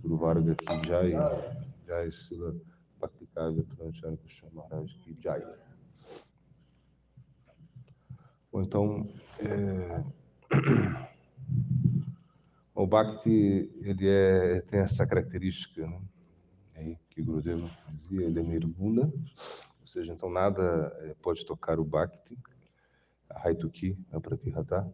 [0.00, 1.12] Guru Varga Ki Jai,
[1.86, 2.54] Jai Sila
[2.98, 5.42] Bhakti Kavya Pranachana Krishna Maharaj Ki Jai.
[8.50, 9.06] Bom, então,
[9.38, 10.02] é...
[12.74, 16.00] o Bhakti, ele é, tem essa característica, né?
[16.76, 19.12] Aí, que o Gurudeva dizia, ele é nirguna,
[19.90, 22.38] seja, então nada é, pode tocar o Bhakti,
[23.28, 24.92] a Haituki, a Pratihata,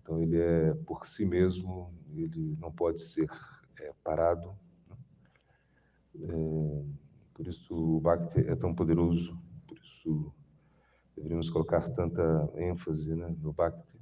[0.00, 3.28] então ele é por si mesmo, ele não pode ser
[3.80, 4.56] é, parado,
[4.88, 4.96] né?
[6.28, 6.84] é,
[7.34, 10.32] por isso o Bhakti é tão poderoso, por isso
[11.16, 14.00] deveríamos colocar tanta ênfase né, no Bhakti.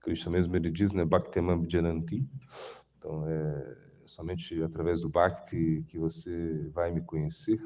[0.00, 2.26] Krishna mesmo ele diz, né, Bhaktimam Jananti,
[2.96, 7.60] então é somente através do Bhakti que você vai me conhecer.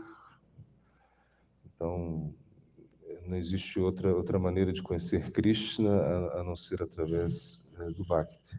[1.84, 2.34] Então
[3.26, 8.02] não existe outra outra maneira de conhecer Krishna a, a não ser através é, do
[8.06, 8.58] Bhakti.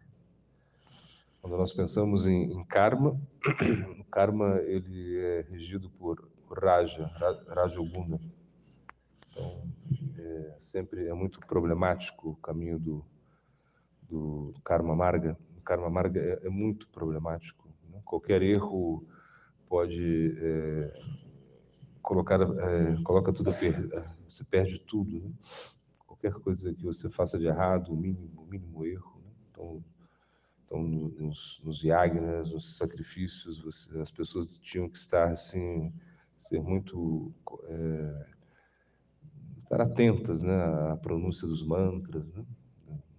[1.42, 3.20] Quando nós pensamos em, em karma,
[3.98, 7.10] o karma ele é regido por Raja,
[7.48, 8.20] Raja Oguna.
[9.30, 9.64] Então,
[10.18, 13.04] é, sempre é muito problemático o caminho do,
[14.02, 15.36] do karma marga.
[15.58, 17.68] O karma marga é, é muito problemático.
[17.90, 18.00] Né?
[18.04, 19.04] Qualquer erro
[19.68, 21.25] pode é,
[22.06, 23.74] colocar, é, coloca tudo a per,
[24.28, 25.20] você perde tudo.
[25.20, 25.30] Né?
[26.06, 29.20] Qualquer coisa que você faça de errado, o mínimo, o mínimo erro.
[29.24, 29.32] Né?
[29.50, 29.84] Então,
[30.64, 35.92] então, nos, nos yagnas, nos sacrifícios, você, as pessoas tinham que estar assim,
[36.36, 37.32] ser muito
[37.64, 38.26] é,
[39.64, 42.24] estar atentas, né, à pronúncia dos mantras.
[42.34, 42.44] Né?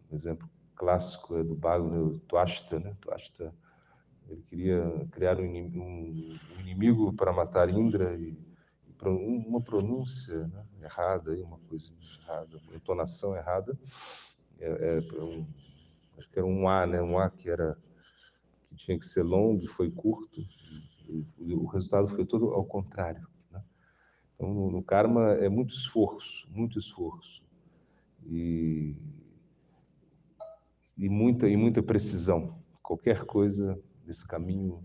[0.10, 2.96] Um exemplo clássico é do Bhagavad Tuashta, né?
[3.02, 3.54] Tuashta,
[4.30, 5.46] ele queria criar um
[6.60, 8.47] inimigo, para matar Indra e
[9.06, 11.92] uma pronúncia né, errada, uma coisa
[12.22, 13.78] errada, uma entonação errada,
[14.60, 15.46] é, é um,
[16.18, 17.02] acho que era um A, né?
[17.02, 17.78] Um A que era
[18.70, 20.42] que tinha que ser longo e foi curto.
[21.40, 23.26] E o resultado foi todo ao contrário.
[23.52, 23.64] Né?
[24.36, 27.44] Então, no, no, karma é muito esforço, muito esforço
[28.26, 28.96] e
[30.98, 32.60] e muita e muita precisão.
[32.82, 34.84] Qualquer coisa nesse caminho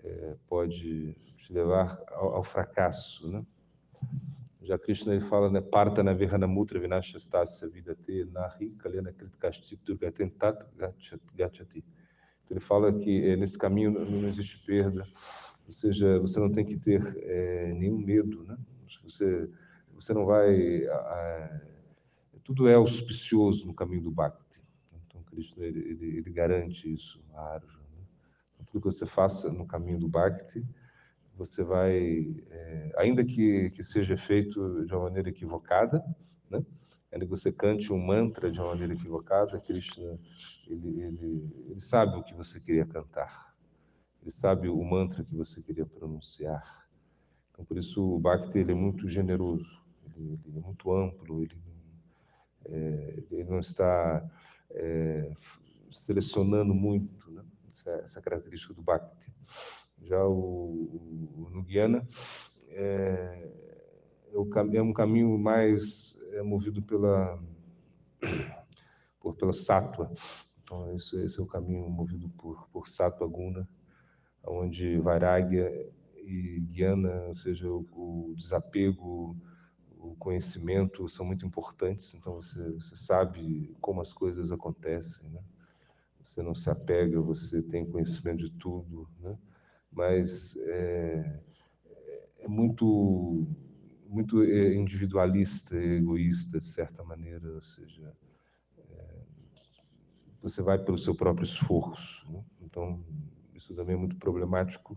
[0.00, 1.16] é, pode
[1.46, 3.46] te levar ao, ao fracasso, né?
[4.62, 10.66] Já Krishna ele fala, né, parta na Mutra vinashastasya vidate nahi kalena kritikashti durgatentat
[11.36, 11.84] gachati.
[12.44, 15.06] Então ele fala que é, nesse caminho não existe perda,
[15.64, 18.58] ou seja, você não tem que ter é, nenhum medo, né?
[19.04, 19.48] Você
[19.94, 21.60] você não vai a,
[22.42, 24.60] tudo é auspicioso no caminho do Bhakti.
[25.06, 27.86] Então Krishna ele, ele, ele garante isso a Arjuna.
[27.96, 28.04] Né?
[28.54, 30.66] Então, tudo que você faça no caminho do Bhakti
[31.36, 36.02] você vai, é, ainda que, que seja feito de uma maneira equivocada,
[36.50, 36.64] né?
[37.12, 40.18] ainda que você cante um mantra de uma maneira equivocada, Krishna,
[40.66, 43.54] ele, ele, ele sabe o que você queria cantar,
[44.22, 46.86] ele sabe o mantra que você queria pronunciar.
[47.52, 49.82] Então, por isso, o Bhakti ele é muito generoso,
[50.16, 51.58] ele, ele é muito amplo, ele,
[52.64, 54.26] é, ele não está
[54.70, 55.32] é,
[55.90, 57.44] selecionando muito, né?
[57.72, 59.32] essa, essa característica do Bhakti.
[60.06, 62.06] Já o, o, no Guiana
[62.68, 63.50] é,
[64.32, 67.42] é, é, um caminho mais é, movido pela,
[69.20, 70.12] por, pela sátua.
[70.62, 73.68] Então, esse, esse é o caminho movido por, por sátua guna,
[74.44, 75.70] onde Vairagya
[76.16, 79.36] e Guiana, ou seja, o, o desapego,
[79.98, 82.14] o conhecimento são muito importantes.
[82.14, 85.40] Então, você, você sabe como as coisas acontecem, né?
[86.22, 89.38] Você não se apega, você tem conhecimento de tudo, né?
[89.92, 91.40] Mas é,
[92.40, 93.46] é muito
[94.08, 98.16] muito é, individualista, egoísta de certa maneira, ou seja,
[98.78, 99.18] é,
[100.40, 102.30] você vai pelo seu próprio esforço.
[102.30, 102.42] Né?
[102.62, 103.04] Então
[103.54, 104.96] isso também é muito problemático.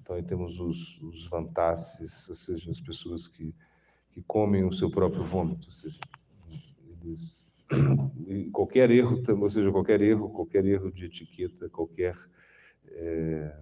[0.00, 3.54] Então aí temos os, os ou seja, as pessoas que
[4.10, 5.98] que comem o seu próprio vômito, ou seja,
[7.02, 7.44] eles
[8.52, 12.16] qualquer erro, ou seja, qualquer erro, qualquer erro de etiqueta, qualquer
[12.86, 13.56] é,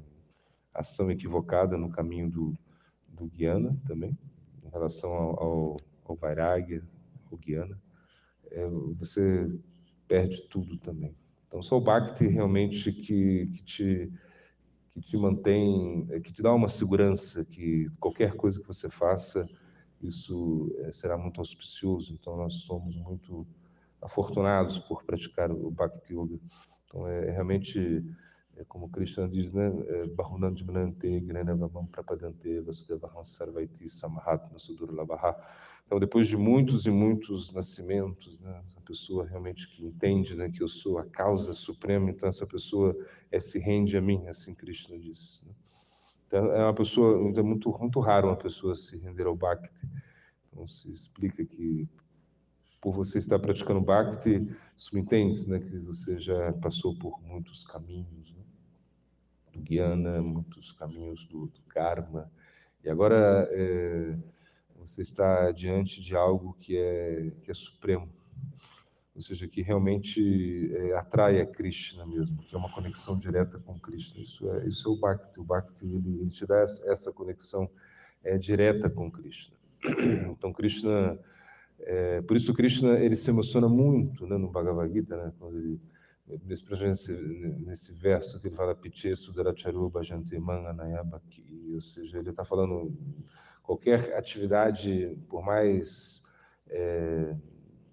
[0.78, 2.58] ação equivocada no caminho do,
[3.08, 4.16] do Guiana também,
[4.64, 6.82] em relação ao, ao, ao Vairagya,
[7.30, 7.80] ao Guiana,
[8.50, 8.66] é,
[8.98, 9.50] você
[10.06, 11.14] perde tudo também.
[11.46, 14.12] Então, só o Bhakti realmente que, que, te,
[14.92, 19.48] que te mantém, que te dá uma segurança que qualquer coisa que você faça,
[20.02, 22.12] isso é, será muito auspicioso.
[22.12, 23.46] Então, nós somos muito
[24.00, 26.38] afortunados por praticar o Bhakti Yoga.
[26.84, 28.27] Então, é realmente É
[28.64, 29.70] como Krishna diz, né?
[29.88, 35.36] É, Bahunandimanante, Gnanavavam Prapadante, Vasudevaham Sarvaiti Samahatma Sudurlabhaha.
[35.86, 40.62] Então, depois de muitos e muitos nascimentos, né, essa pessoa realmente que entende né, que
[40.62, 42.94] eu sou a causa suprema, então essa pessoa
[43.32, 45.42] é, se rende a mim, assim Krishna diz.
[45.46, 45.54] Né?
[46.26, 49.70] Então, é uma pessoa, é muito, muito raro uma pessoa se render ao Bhakti.
[50.52, 51.88] Então, se explica que
[52.80, 54.46] por você estar praticando Bhakti,
[54.76, 58.42] subentende né, que você já passou por muitos caminhos, né?
[59.58, 62.30] Do Gyana, muitos caminhos do, do Karma,
[62.84, 64.16] e agora é,
[64.76, 68.08] você está diante de algo que é, que é supremo,
[69.14, 73.78] ou seja, que realmente é, atrai a Krishna mesmo, que é uma conexão direta com
[73.80, 74.22] Krishna.
[74.22, 75.40] Isso é, isso é o Bhakti.
[75.40, 77.68] O Bhakti ele, ele te dá essa conexão
[78.22, 79.56] é, direta com Krishna.
[80.30, 81.18] Então, Krishna
[81.80, 85.80] é, por isso Krishna ele se emociona muito né, no Bhagavad Gita, né, quando ele,
[86.44, 87.12] nesse,
[87.64, 92.94] nesse verso que ele fala Piche Sudaracharu Bhajanti Manganayabaki, ou seja, ele está falando
[93.62, 96.22] qualquer atividade, por mais
[96.68, 97.36] é,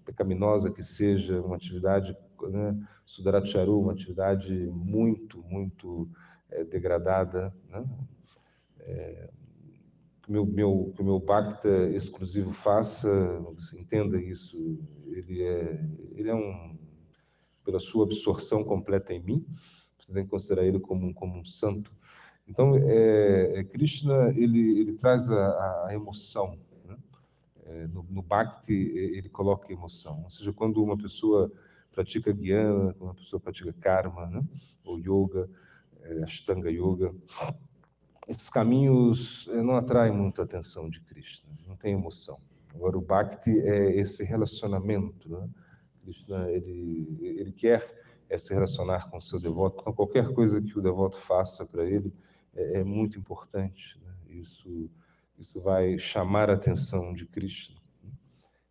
[0.04, 6.08] pecaminosa que seja, uma atividade né, Sudaracharu, uma atividade muito, muito
[6.50, 7.84] é, degradada, né,
[8.80, 9.30] é,
[10.22, 13.08] que meu, meu, que o meu Bhakta exclusivo faça,
[13.54, 15.80] você entenda isso, ele é,
[16.14, 16.76] ele é um,
[17.66, 19.44] pela sua absorção completa em mim,
[19.98, 21.92] você tem que considerar ele como, como um santo.
[22.46, 26.96] Então, é, é Krishna, ele, ele traz a, a emoção, né?
[27.64, 31.52] é, no, no Bhakti, ele coloca emoção, ou seja, quando uma pessoa
[31.90, 34.44] pratica Gyana, quando uma pessoa pratica Karma, né?
[34.84, 35.50] ou Yoga,
[36.02, 37.12] é, Ashtanga Yoga,
[38.28, 42.38] esses caminhos eh, não atraem muito a atenção de Krishna, não tem emoção.
[42.74, 45.28] Agora, o Bhakti é esse relacionamento.
[45.28, 45.48] Né?
[46.06, 47.84] Krishna, ele, ele quer
[48.28, 49.80] é se relacionar com o seu devoto.
[49.80, 52.12] Então, qualquer coisa que o devoto faça para ele
[52.54, 54.00] é, é muito importante.
[54.04, 54.40] Né?
[54.40, 54.90] Isso,
[55.38, 57.76] isso vai chamar a atenção de Krishna.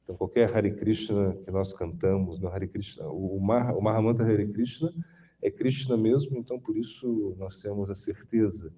[0.03, 4.47] Então, qualquer Hare Krishna que nós cantamos, no Hare Krishna, o, Mah, o Mahamantra Hare
[4.47, 4.93] Krishna
[5.41, 8.71] é Krishna mesmo, então por isso nós temos a certeza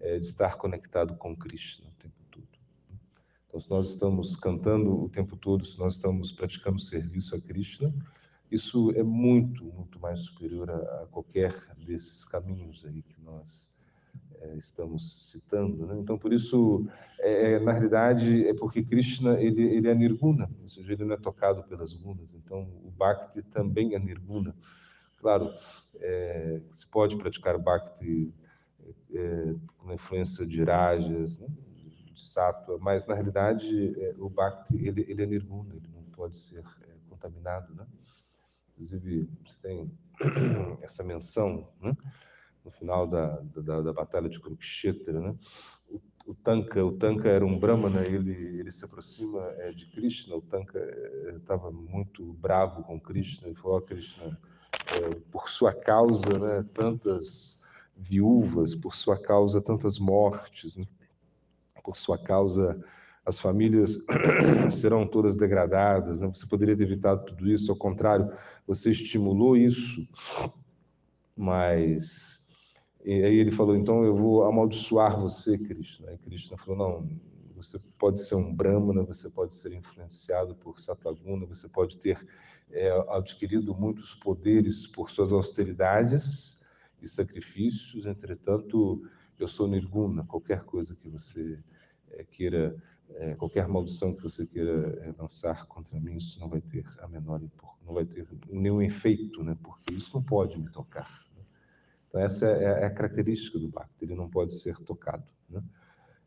[0.00, 2.21] é, de estar conectado com Krishna o tempo.
[3.52, 7.92] Então, se nós estamos cantando o tempo todo, se nós estamos praticando serviço a Krishna,
[8.50, 13.68] isso é muito, muito mais superior a, a qualquer desses caminhos aí que nós
[14.40, 15.86] é, estamos citando.
[15.86, 15.98] Né?
[15.98, 16.86] Então, por isso,
[17.18, 21.14] é, é, na realidade, é porque Krishna ele, ele é nirguna, ou seja, ele não
[21.14, 22.32] é tocado pelas gunas.
[22.32, 24.56] Então, o Bhakti também é nirguna.
[25.18, 25.52] Claro,
[25.96, 28.32] é, se pode praticar Bhakti
[29.14, 31.48] é, com influência de rajas, né,
[32.12, 36.38] de sattva, mas na realidade é, o bhakti ele, ele é nirguna, ele não pode
[36.38, 37.86] ser é, contaminado, né?
[38.72, 39.92] Inclusive você tem
[40.82, 41.96] essa menção, né?
[42.64, 45.34] no final da, da, da, batalha de Kurukshetra, né?
[45.88, 50.36] O, o Tanka, o Tanka era um brahmana, ele ele se aproxima é, de Krishna.
[50.36, 50.78] O Tanka
[51.36, 54.38] estava é, muito bravo com Krishna e falou: oh, Krishna,
[54.94, 56.64] é, por sua causa, né?
[56.72, 57.60] Tantas
[57.96, 60.86] viúvas, por sua causa tantas mortes, né?
[61.82, 62.82] Por sua causa
[63.24, 63.98] as famílias
[64.70, 66.20] serão todas degradadas.
[66.20, 66.28] Né?
[66.28, 68.32] Você poderia ter evitado tudo isso, ao contrário,
[68.66, 70.06] você estimulou isso,
[71.36, 72.40] mas
[73.04, 76.10] e aí ele falou, então eu vou amaldiçoar você, Krishna.
[76.10, 77.10] Aí Krishna falou, não,
[77.54, 82.24] você pode ser um brahmana, você pode ser influenciado por Sataguna, você pode ter
[82.70, 86.60] é, adquirido muitos poderes por suas austeridades,
[87.02, 89.02] e sacrifícios, entretanto,
[89.42, 91.58] eu sou nirguna, qualquer coisa que você
[92.12, 92.76] é, queira,
[93.10, 97.08] é, qualquer maldição que você queira é, lançar contra mim, isso não vai ter a
[97.08, 97.40] menor
[97.84, 99.56] não vai ter nenhum efeito, né?
[99.60, 101.24] Porque isso não pode me tocar.
[101.34, 101.42] Né?
[102.08, 105.26] Então essa é, é a característica do Bhakti, ele não pode ser tocado.
[105.50, 105.60] Né?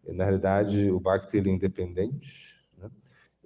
[0.05, 2.55] E, na realidade, o Bhakti ele é independente,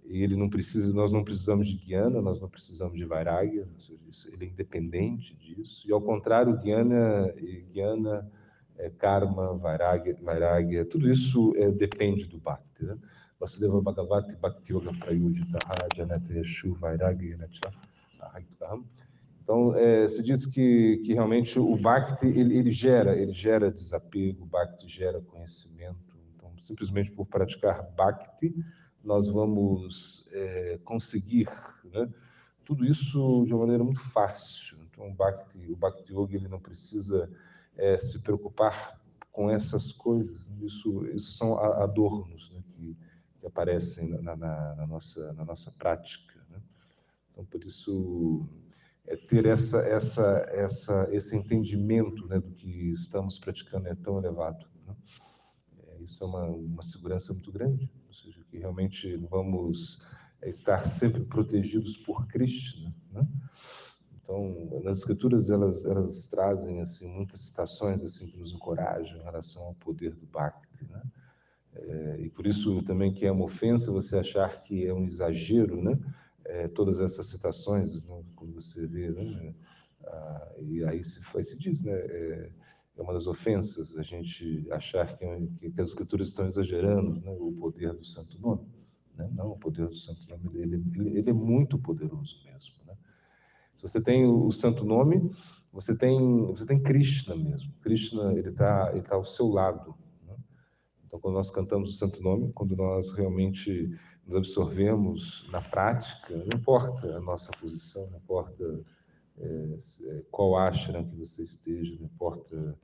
[0.03, 3.67] ele não precisa, nós não precisamos de Guiana, nós não precisamos de Vairagya,
[4.32, 5.88] ele é independente disso.
[5.88, 7.32] E ao contrário, Guiana,
[7.72, 8.32] Guiana
[8.80, 12.86] é, Karma, Vairagya, Vairagya, tudo isso é, depende do Bhakti.
[12.86, 12.97] Né?
[13.39, 15.59] Vasudeva Bhagavati Bhakti Yoga Prayujita
[15.95, 17.38] Janata Yeshu Vairagya
[19.43, 24.43] Então, é, se diz que, que realmente o Bhakti, ele, ele gera, ele gera desapego,
[24.43, 26.17] o Bhakti gera conhecimento.
[26.36, 28.55] Então, simplesmente por praticar Bhakti,
[29.03, 31.49] nós vamos é, conseguir
[31.84, 32.09] né?
[32.63, 34.77] tudo isso de uma maneira muito fácil.
[34.89, 37.30] Então, o Bhakti, o Bhakti Yoga ele não precisa
[37.80, 38.99] é, se preocupar
[39.32, 40.49] com essas coisas.
[40.61, 42.61] Isso, isso são adornos né?
[42.67, 42.97] que,
[43.39, 46.45] que, aparecem na, na, na, nossa, na nossa prática.
[46.49, 46.61] Né?
[47.32, 48.47] Então, por isso,
[49.07, 54.67] é ter essa, essa, essa, esse entendimento né, do que estamos praticando é tão elevado.
[54.86, 54.95] Né?
[55.88, 60.05] É, isso é uma, uma segurança muito grande, ou seja, que realmente vamos
[60.43, 62.93] estar sempre protegidos por Krishna.
[63.11, 63.25] Né?
[64.30, 69.63] Então, nas escrituras elas elas trazem assim muitas citações assim que nos encorajam em relação
[69.63, 71.01] ao poder do Bhakti, né?
[71.73, 75.82] É, e por isso também que é uma ofensa você achar que é um exagero,
[75.82, 75.97] né?
[76.45, 78.23] É, todas essas citações, né?
[78.36, 79.55] como você vê, né?
[80.05, 81.93] Ah, e aí se, aí se diz, né?
[81.93, 82.51] É,
[82.97, 85.25] é, uma das ofensas a gente achar que,
[85.59, 87.36] que, que as escrituras estão exagerando né?
[87.39, 88.67] o poder do Santo Nome.
[89.15, 89.27] Né?
[89.34, 92.75] Não, o poder do Santo Nome ele, ele, ele é muito poderoso mesmo.
[92.86, 92.95] Né?
[93.80, 95.32] Se você tem o Santo Nome,
[95.71, 97.71] você tem você tem Krishna mesmo.
[97.80, 99.95] Krishna ele está ele tá ao seu lado.
[100.27, 100.36] Né?
[101.07, 106.59] Então, quando nós cantamos o Santo Nome, quando nós realmente nos absorvemos na prática, não
[106.59, 108.82] importa a nossa posição, não importa
[109.38, 109.77] é,
[110.07, 112.77] é qual ashram que você esteja, não importa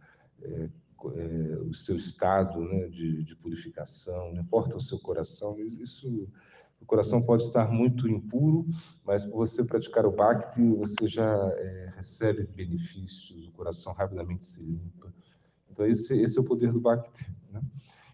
[0.43, 0.69] é,
[1.13, 6.29] é, o seu estado né, de, de, purificação, não importa o seu coração, isso
[6.85, 8.63] o coração pode estar muito impuro,
[9.03, 14.63] mas por você praticar o Bhakti, você já é, recebe benefícios, o coração rapidamente se
[14.63, 15.11] limpa.
[15.71, 17.25] Então, esse, esse é o poder do Bhakti.
[17.51, 17.59] Né?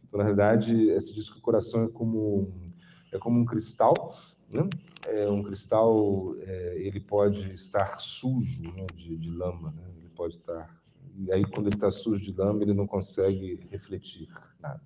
[0.07, 2.71] Então, na verdade, se diz que o coração é como,
[3.11, 3.93] é como um cristal,
[4.49, 4.69] né?
[5.05, 9.83] É um cristal, é, ele pode estar sujo né, de, de lama, né?
[9.97, 10.81] ele pode estar
[11.17, 14.29] e aí, quando ele está sujo de lama, ele não consegue refletir
[14.61, 14.81] nada.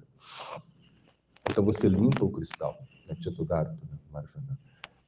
[1.48, 2.76] Então, você limpa o cristal,
[3.08, 3.16] né?
[4.14, 4.58] né?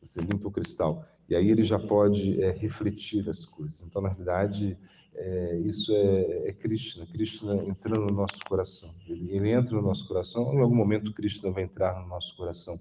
[0.01, 1.05] Você limpa o cristal.
[1.29, 3.81] E aí ele já pode é, refletir as coisas.
[3.81, 4.77] Então, na realidade,
[5.13, 7.05] é, isso é, é, Krishna.
[7.05, 8.93] Krishna entrando no nosso coração.
[9.07, 10.53] Ele, ele entra no nosso coração.
[10.53, 12.79] Em algum momento, Krishna vai entrar no nosso coração.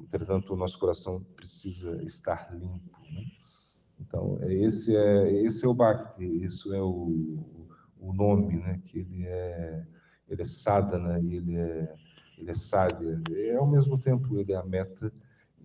[0.00, 2.98] Entretanto, o nosso coração precisa estar limpo.
[3.12, 3.24] Né?
[4.00, 7.44] Então, é, esse é esse é o Bhakti, isso é o,
[7.98, 8.80] o nome, né?
[8.86, 9.84] Que ele é
[10.28, 11.94] ele é sadhana, ele é
[12.38, 15.12] ele é sadhya, é ao mesmo tempo ele é a meta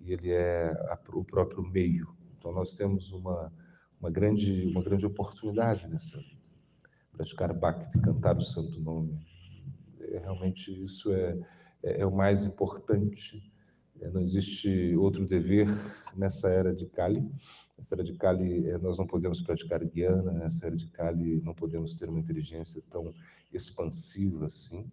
[0.01, 2.13] e ele é a, o próprio meio.
[2.37, 3.51] Então nós temos uma
[3.99, 6.43] uma grande uma grande oportunidade nessa vida.
[7.13, 9.17] Praticar Bhakti, cantar o santo nome.
[9.99, 11.39] É, realmente isso é,
[11.83, 13.41] é, é o mais importante
[14.01, 15.67] é, não existe outro dever
[16.15, 17.21] nessa era de Kali.
[17.77, 21.53] Nessa era de Kali, é, nós não podemos praticar guiana, nessa era de Kali, não
[21.53, 23.13] podemos ter uma inteligência tão
[23.51, 24.91] expansiva assim.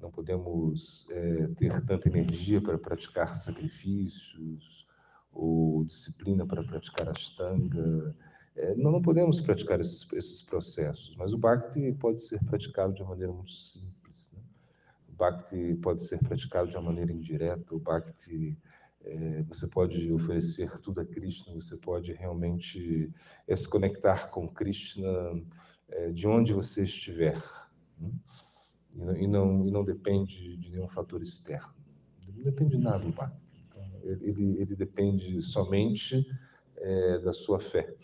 [0.00, 4.86] Não podemos é, ter tanta energia para praticar sacrifícios
[5.32, 8.14] ou disciplina para praticar ashtanga.
[8.56, 13.02] É, não, não podemos praticar esses, esses processos, mas o Bhakti pode ser praticado de
[13.02, 14.04] uma maneira muito simples
[15.14, 18.58] o Bhakti pode ser praticado de uma maneira indireta, o Bhakti
[19.02, 23.12] é, você pode oferecer tudo a Krishna, você pode realmente
[23.46, 25.08] é, se conectar com Krishna
[25.88, 27.40] é, de onde você estiver.
[27.98, 28.10] Né?
[28.94, 31.74] E, não, e não depende de nenhum fator externo.
[32.34, 33.64] Não depende de nada do Bhakti.
[33.68, 36.26] Então, ele, ele depende somente
[36.76, 37.94] é, da sua fé.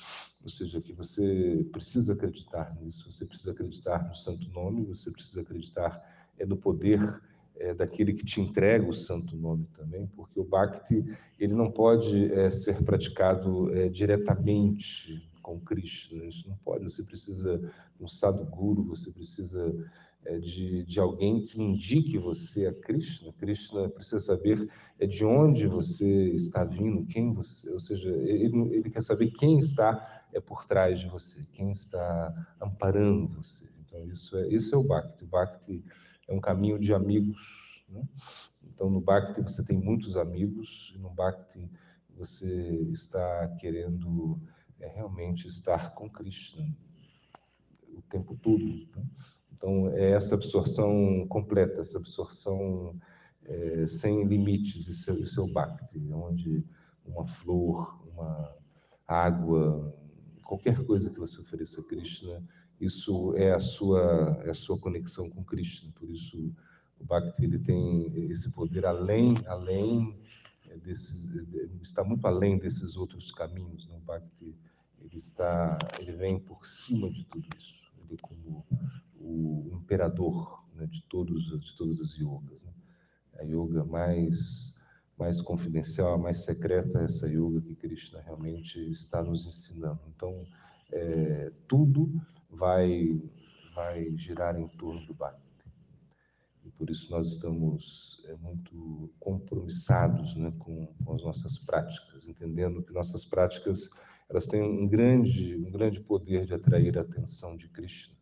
[0.42, 5.42] Ou seja, que você precisa acreditar nisso, você precisa acreditar no santo nome, você precisa
[5.42, 5.98] acreditar
[6.38, 7.20] é no poder
[7.56, 11.04] é, daquele que te entrega o santo nome também, porque o Bhakti
[11.38, 17.58] ele não pode é, ser praticado é, diretamente com Krishna, isso não pode, você precisa
[17.58, 19.74] de um sadhguru, você precisa
[20.38, 24.68] de, de alguém que indique você a Krishna, Krishna precisa saber
[24.98, 29.58] é, de onde você está vindo, quem você, ou seja, ele, ele quer saber quem
[29.58, 34.78] está é, por trás de você, quem está amparando você, então isso é, isso é
[34.78, 35.84] o Bhakti, o Bhakti
[36.28, 37.84] é um caminho de amigos.
[37.88, 38.02] Né?
[38.62, 41.68] Então, no Bhakti você tem muitos amigos, no Bhakti
[42.16, 44.38] você está querendo
[44.78, 46.64] é, realmente estar com Krishna
[47.88, 48.64] o tempo todo.
[48.64, 49.02] Né?
[49.60, 52.98] Então, é essa absorção completa, essa absorção
[53.44, 56.64] é, sem limites, isso é, isso é o Bhakti, onde
[57.04, 58.56] uma flor, uma
[59.06, 59.94] água,
[60.44, 62.42] qualquer coisa que você ofereça a Krishna
[62.80, 65.92] isso é a sua é a sua conexão com Krishna.
[65.92, 66.52] Por isso
[66.98, 70.18] o Bhakti ele tem esse poder além além
[70.66, 71.28] é, desses
[71.82, 73.86] está muito além desses outros caminhos.
[73.86, 73.96] Né?
[73.96, 74.56] O Bhakti
[75.02, 77.92] ele está ele vem por cima de tudo isso.
[78.02, 78.64] Ele é como
[79.20, 82.60] o imperador né, de todos de todas as yogas.
[82.62, 82.72] Né?
[83.38, 84.74] A yoga mais
[85.20, 90.00] mais confidencial, a mais secreta, é essa yoga que Krishna realmente está nos ensinando.
[90.16, 90.46] Então,
[90.90, 92.10] é, tudo
[92.48, 93.20] vai,
[93.74, 95.44] vai girar em torno do Bhakti.
[96.64, 102.82] E por isso nós estamos é, muito compromissados né, com, com as nossas práticas, entendendo
[102.82, 103.90] que nossas práticas
[104.28, 108.14] elas têm um grande, um grande poder de atrair a atenção de Krishna.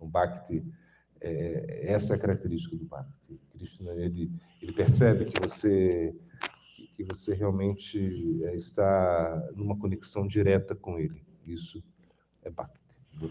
[0.00, 0.64] O Bhakti,
[1.20, 3.40] é, essa é a característica do Bhakti.
[3.50, 4.30] Krishna, ele,
[4.60, 6.14] ele percebe que você
[6.94, 11.24] que você realmente é, está numa conexão direta com ele.
[11.44, 11.82] Isso
[12.42, 12.80] é Bhakti.
[13.14, 13.28] Bom,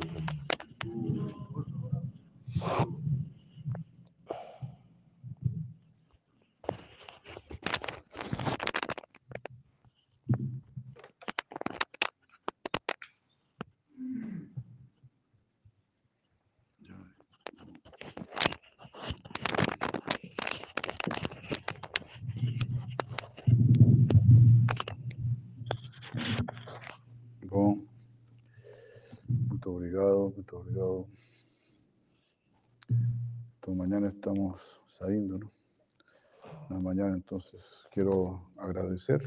[30.74, 31.08] Então,
[33.76, 34.60] mañana estamos
[34.98, 35.52] saliendo, ¿no?
[36.68, 39.22] Na mañana, entonces, quiero agradecer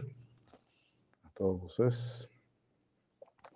[1.25, 2.29] a todos vocês,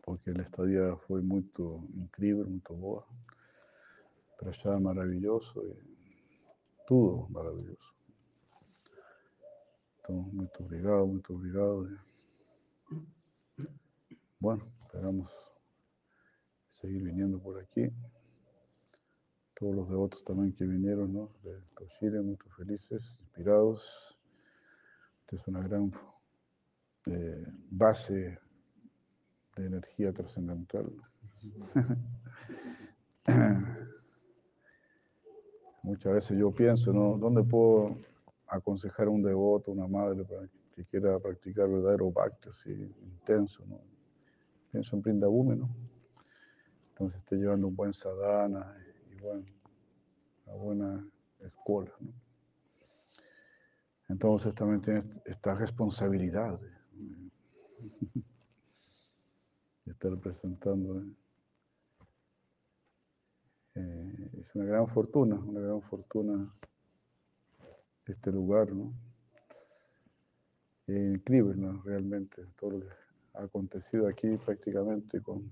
[0.05, 3.05] porque a estadía foi muito incrível, muito boa.
[4.39, 5.77] Para allá maravilhoso
[6.87, 7.95] tudo maravilhoso.
[10.01, 12.01] Então, muito obrigado, muito obrigado.
[14.41, 15.50] Bueno, esperamos
[16.81, 17.90] seguir viniendo por aquí.
[19.55, 21.31] Todos los devotos también que vinieron, ¿no?
[21.43, 24.16] De Toshire, muy felices, inspirados.
[25.20, 25.93] Esta es una gran
[27.07, 28.39] eh, base
[29.57, 30.90] de energía trascendental.
[35.82, 37.19] Muchas veces yo pienso, ¿no?
[37.19, 37.97] ¿Dónde puedo
[38.47, 42.70] aconsejar a un devoto, una madre, para que quiera practicar verdadero bhakti así
[43.02, 43.78] intenso, ¿no?
[44.73, 45.69] Pienso en Brindabhume, ¿no?
[47.01, 48.77] Entonces esté llevando un buen sadhana
[49.11, 49.47] y bueno,
[50.45, 51.91] una buena escuela.
[54.11, 56.71] Entonces también tiene esta responsabilidad de,
[59.91, 61.01] estar presentando.
[61.01, 61.07] ¿eh?
[63.77, 66.55] Eh, es una gran fortuna, una gran fortuna
[68.05, 68.93] este lugar, ¿no?
[70.87, 71.81] Increíble, ¿no?
[71.83, 72.93] Realmente, todo lo que
[73.33, 75.51] ha acontecido aquí prácticamente con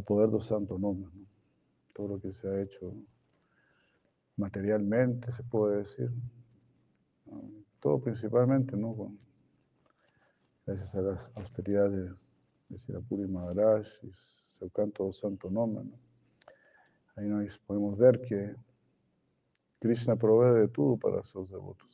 [0.00, 0.96] el poder de los santos ¿no?
[1.92, 2.94] Todo lo que se ha hecho
[4.36, 6.10] materialmente, se puede decir.
[7.26, 7.42] ¿no?
[7.80, 9.14] Todo principalmente, ¿no?
[10.64, 12.12] Gracias a las austeridades
[12.68, 14.10] de Sirapuri Maharaj y
[14.58, 15.98] su canto de santo nombre, ¿no?
[17.16, 18.54] Ahí nos podemos ver que
[19.80, 21.88] Krishna provee de todo para sus devotos.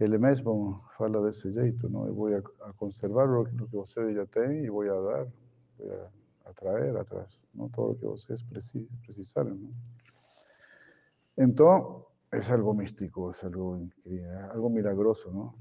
[0.00, 2.06] Ele mesmo fala desse jeito, não?
[2.06, 5.28] Eu vou a, conservar o que vocês já têm e vou a dar,
[5.80, 9.54] a, atrair atrás, não todo o que vocês precis, precisarem.
[9.54, 9.72] Não?
[11.38, 15.54] Então, é algo místico, é algo incrível, é algo milagroso, não?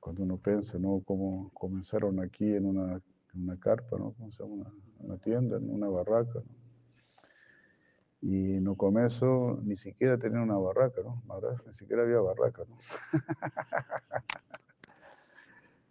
[0.00, 3.02] Quando uno pensa, não, como começaram aqui em uma,
[3.34, 4.12] uma carpa, não?
[4.12, 6.64] Como se uma, uma tienda, em uma barraca, não?
[8.26, 11.22] Y no comienzo ni siquiera tenía una barraca, ¿no?
[11.66, 12.78] Ni siquiera había barraca, ¿no?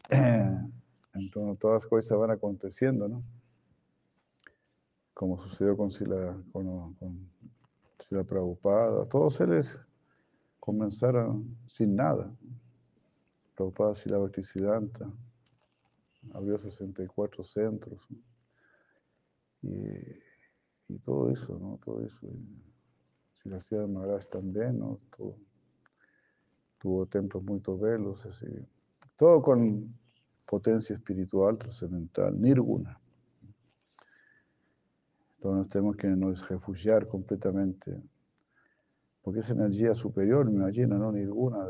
[1.13, 3.23] Entonces todas las cosas van aconteciendo, ¿no?
[5.13, 7.29] Como sucedió con Sila, con, con
[8.05, 9.79] Sila Prabhupada, todos ellos
[10.59, 12.29] comenzaron sin nada.
[13.55, 15.09] Prabhupada Sila Bhaktisiddhanta
[16.33, 18.01] abrió 64 centros.
[19.61, 21.79] Y todo eso, ¿no?
[21.85, 22.27] Todo eso.
[23.41, 24.99] Si la ciudad de Maharaj también, ¿no?
[26.81, 28.47] Tuvo templos muy belos, así.
[29.15, 30.02] Todo con
[30.45, 32.99] potencia espiritual trascendental, nirguna.
[35.37, 38.01] Entonces tenemos que nos refugiar completamente,
[39.21, 41.11] porque esa energía superior, me imagino, ¿no?
[41.11, 41.65] Nirguna,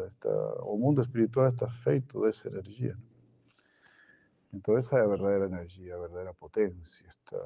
[0.59, 2.97] o mundo espiritual está feito de esa energía.
[4.51, 7.37] Entonces esa es la verdadera energía, la verdadera potencia, está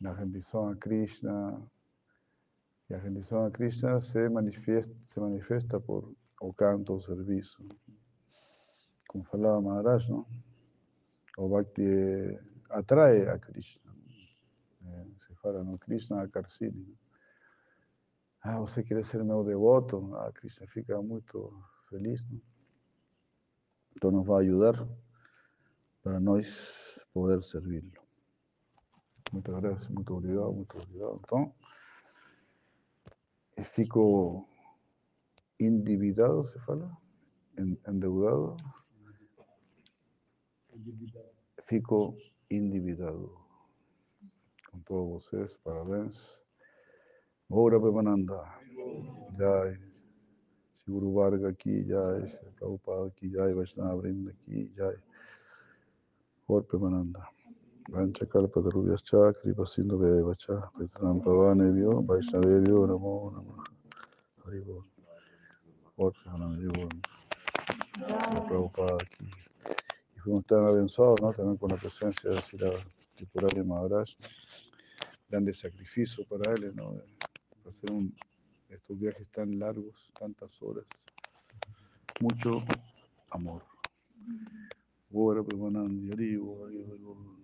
[0.00, 1.60] la rendición a Krishna.
[2.88, 7.64] Y la rendición a Krishna se manifiesta, se manifiesta por o canto o servicio.
[9.10, 10.24] Como falaba Maharaj, ¿no?
[11.36, 11.82] O Bhakti
[12.70, 13.92] atrae a Krishna.
[14.86, 15.76] Eh, se fala, ¿no?
[15.78, 16.96] Krishna a Karsini.
[18.40, 20.14] Ah, você quer ser meu devoto?
[20.14, 21.52] Ah, Krishna fica muito
[21.88, 22.40] feliz, ¿no?
[23.96, 24.86] Então nos vai ajudar
[26.04, 26.46] para nós
[27.12, 27.90] poder servi-lo.
[29.32, 31.20] Muchas gracias, muito obrigado, muito obrigado.
[31.24, 31.52] Então,
[33.56, 34.48] eu fico
[35.58, 36.96] endividado, se fala?
[37.58, 38.56] Endeudado.
[41.66, 42.16] Fico
[42.48, 43.32] endividado.
[44.70, 46.42] Com todos vocês, parabéns.
[47.48, 48.42] Ora Pemananda.
[49.36, 49.78] Jai.
[50.86, 54.96] Guru Varga aquí, Jai, Prabhupada aquí, Jai, Vaishnava Brinda aquí, Jai.
[56.46, 57.28] Por Premananda.
[57.88, 63.64] Vancha Kalpa Tarubhyascha, Kripa Sindhu Vacha, Petram Pavanebhyo, Vaishnavebhyo, Namo Namah.
[64.44, 64.84] Haribol.
[65.96, 66.56] Por Premananda,
[68.00, 69.49] Shri Prabhupada aquí.
[70.22, 71.32] Fuimos tan abenzados, ¿no?
[71.32, 72.70] También con la presencia de Sira
[73.16, 74.10] Tripurari Maharaj.
[75.28, 76.94] Grande sacrificio para él, ¿no?
[77.66, 78.14] Hacer un,
[78.68, 80.84] estos viajes tan largos, tantas horas.
[82.20, 82.62] Mucho
[83.30, 83.62] amor.
[85.10, 87.39] Premananda, Haribol, Haribol.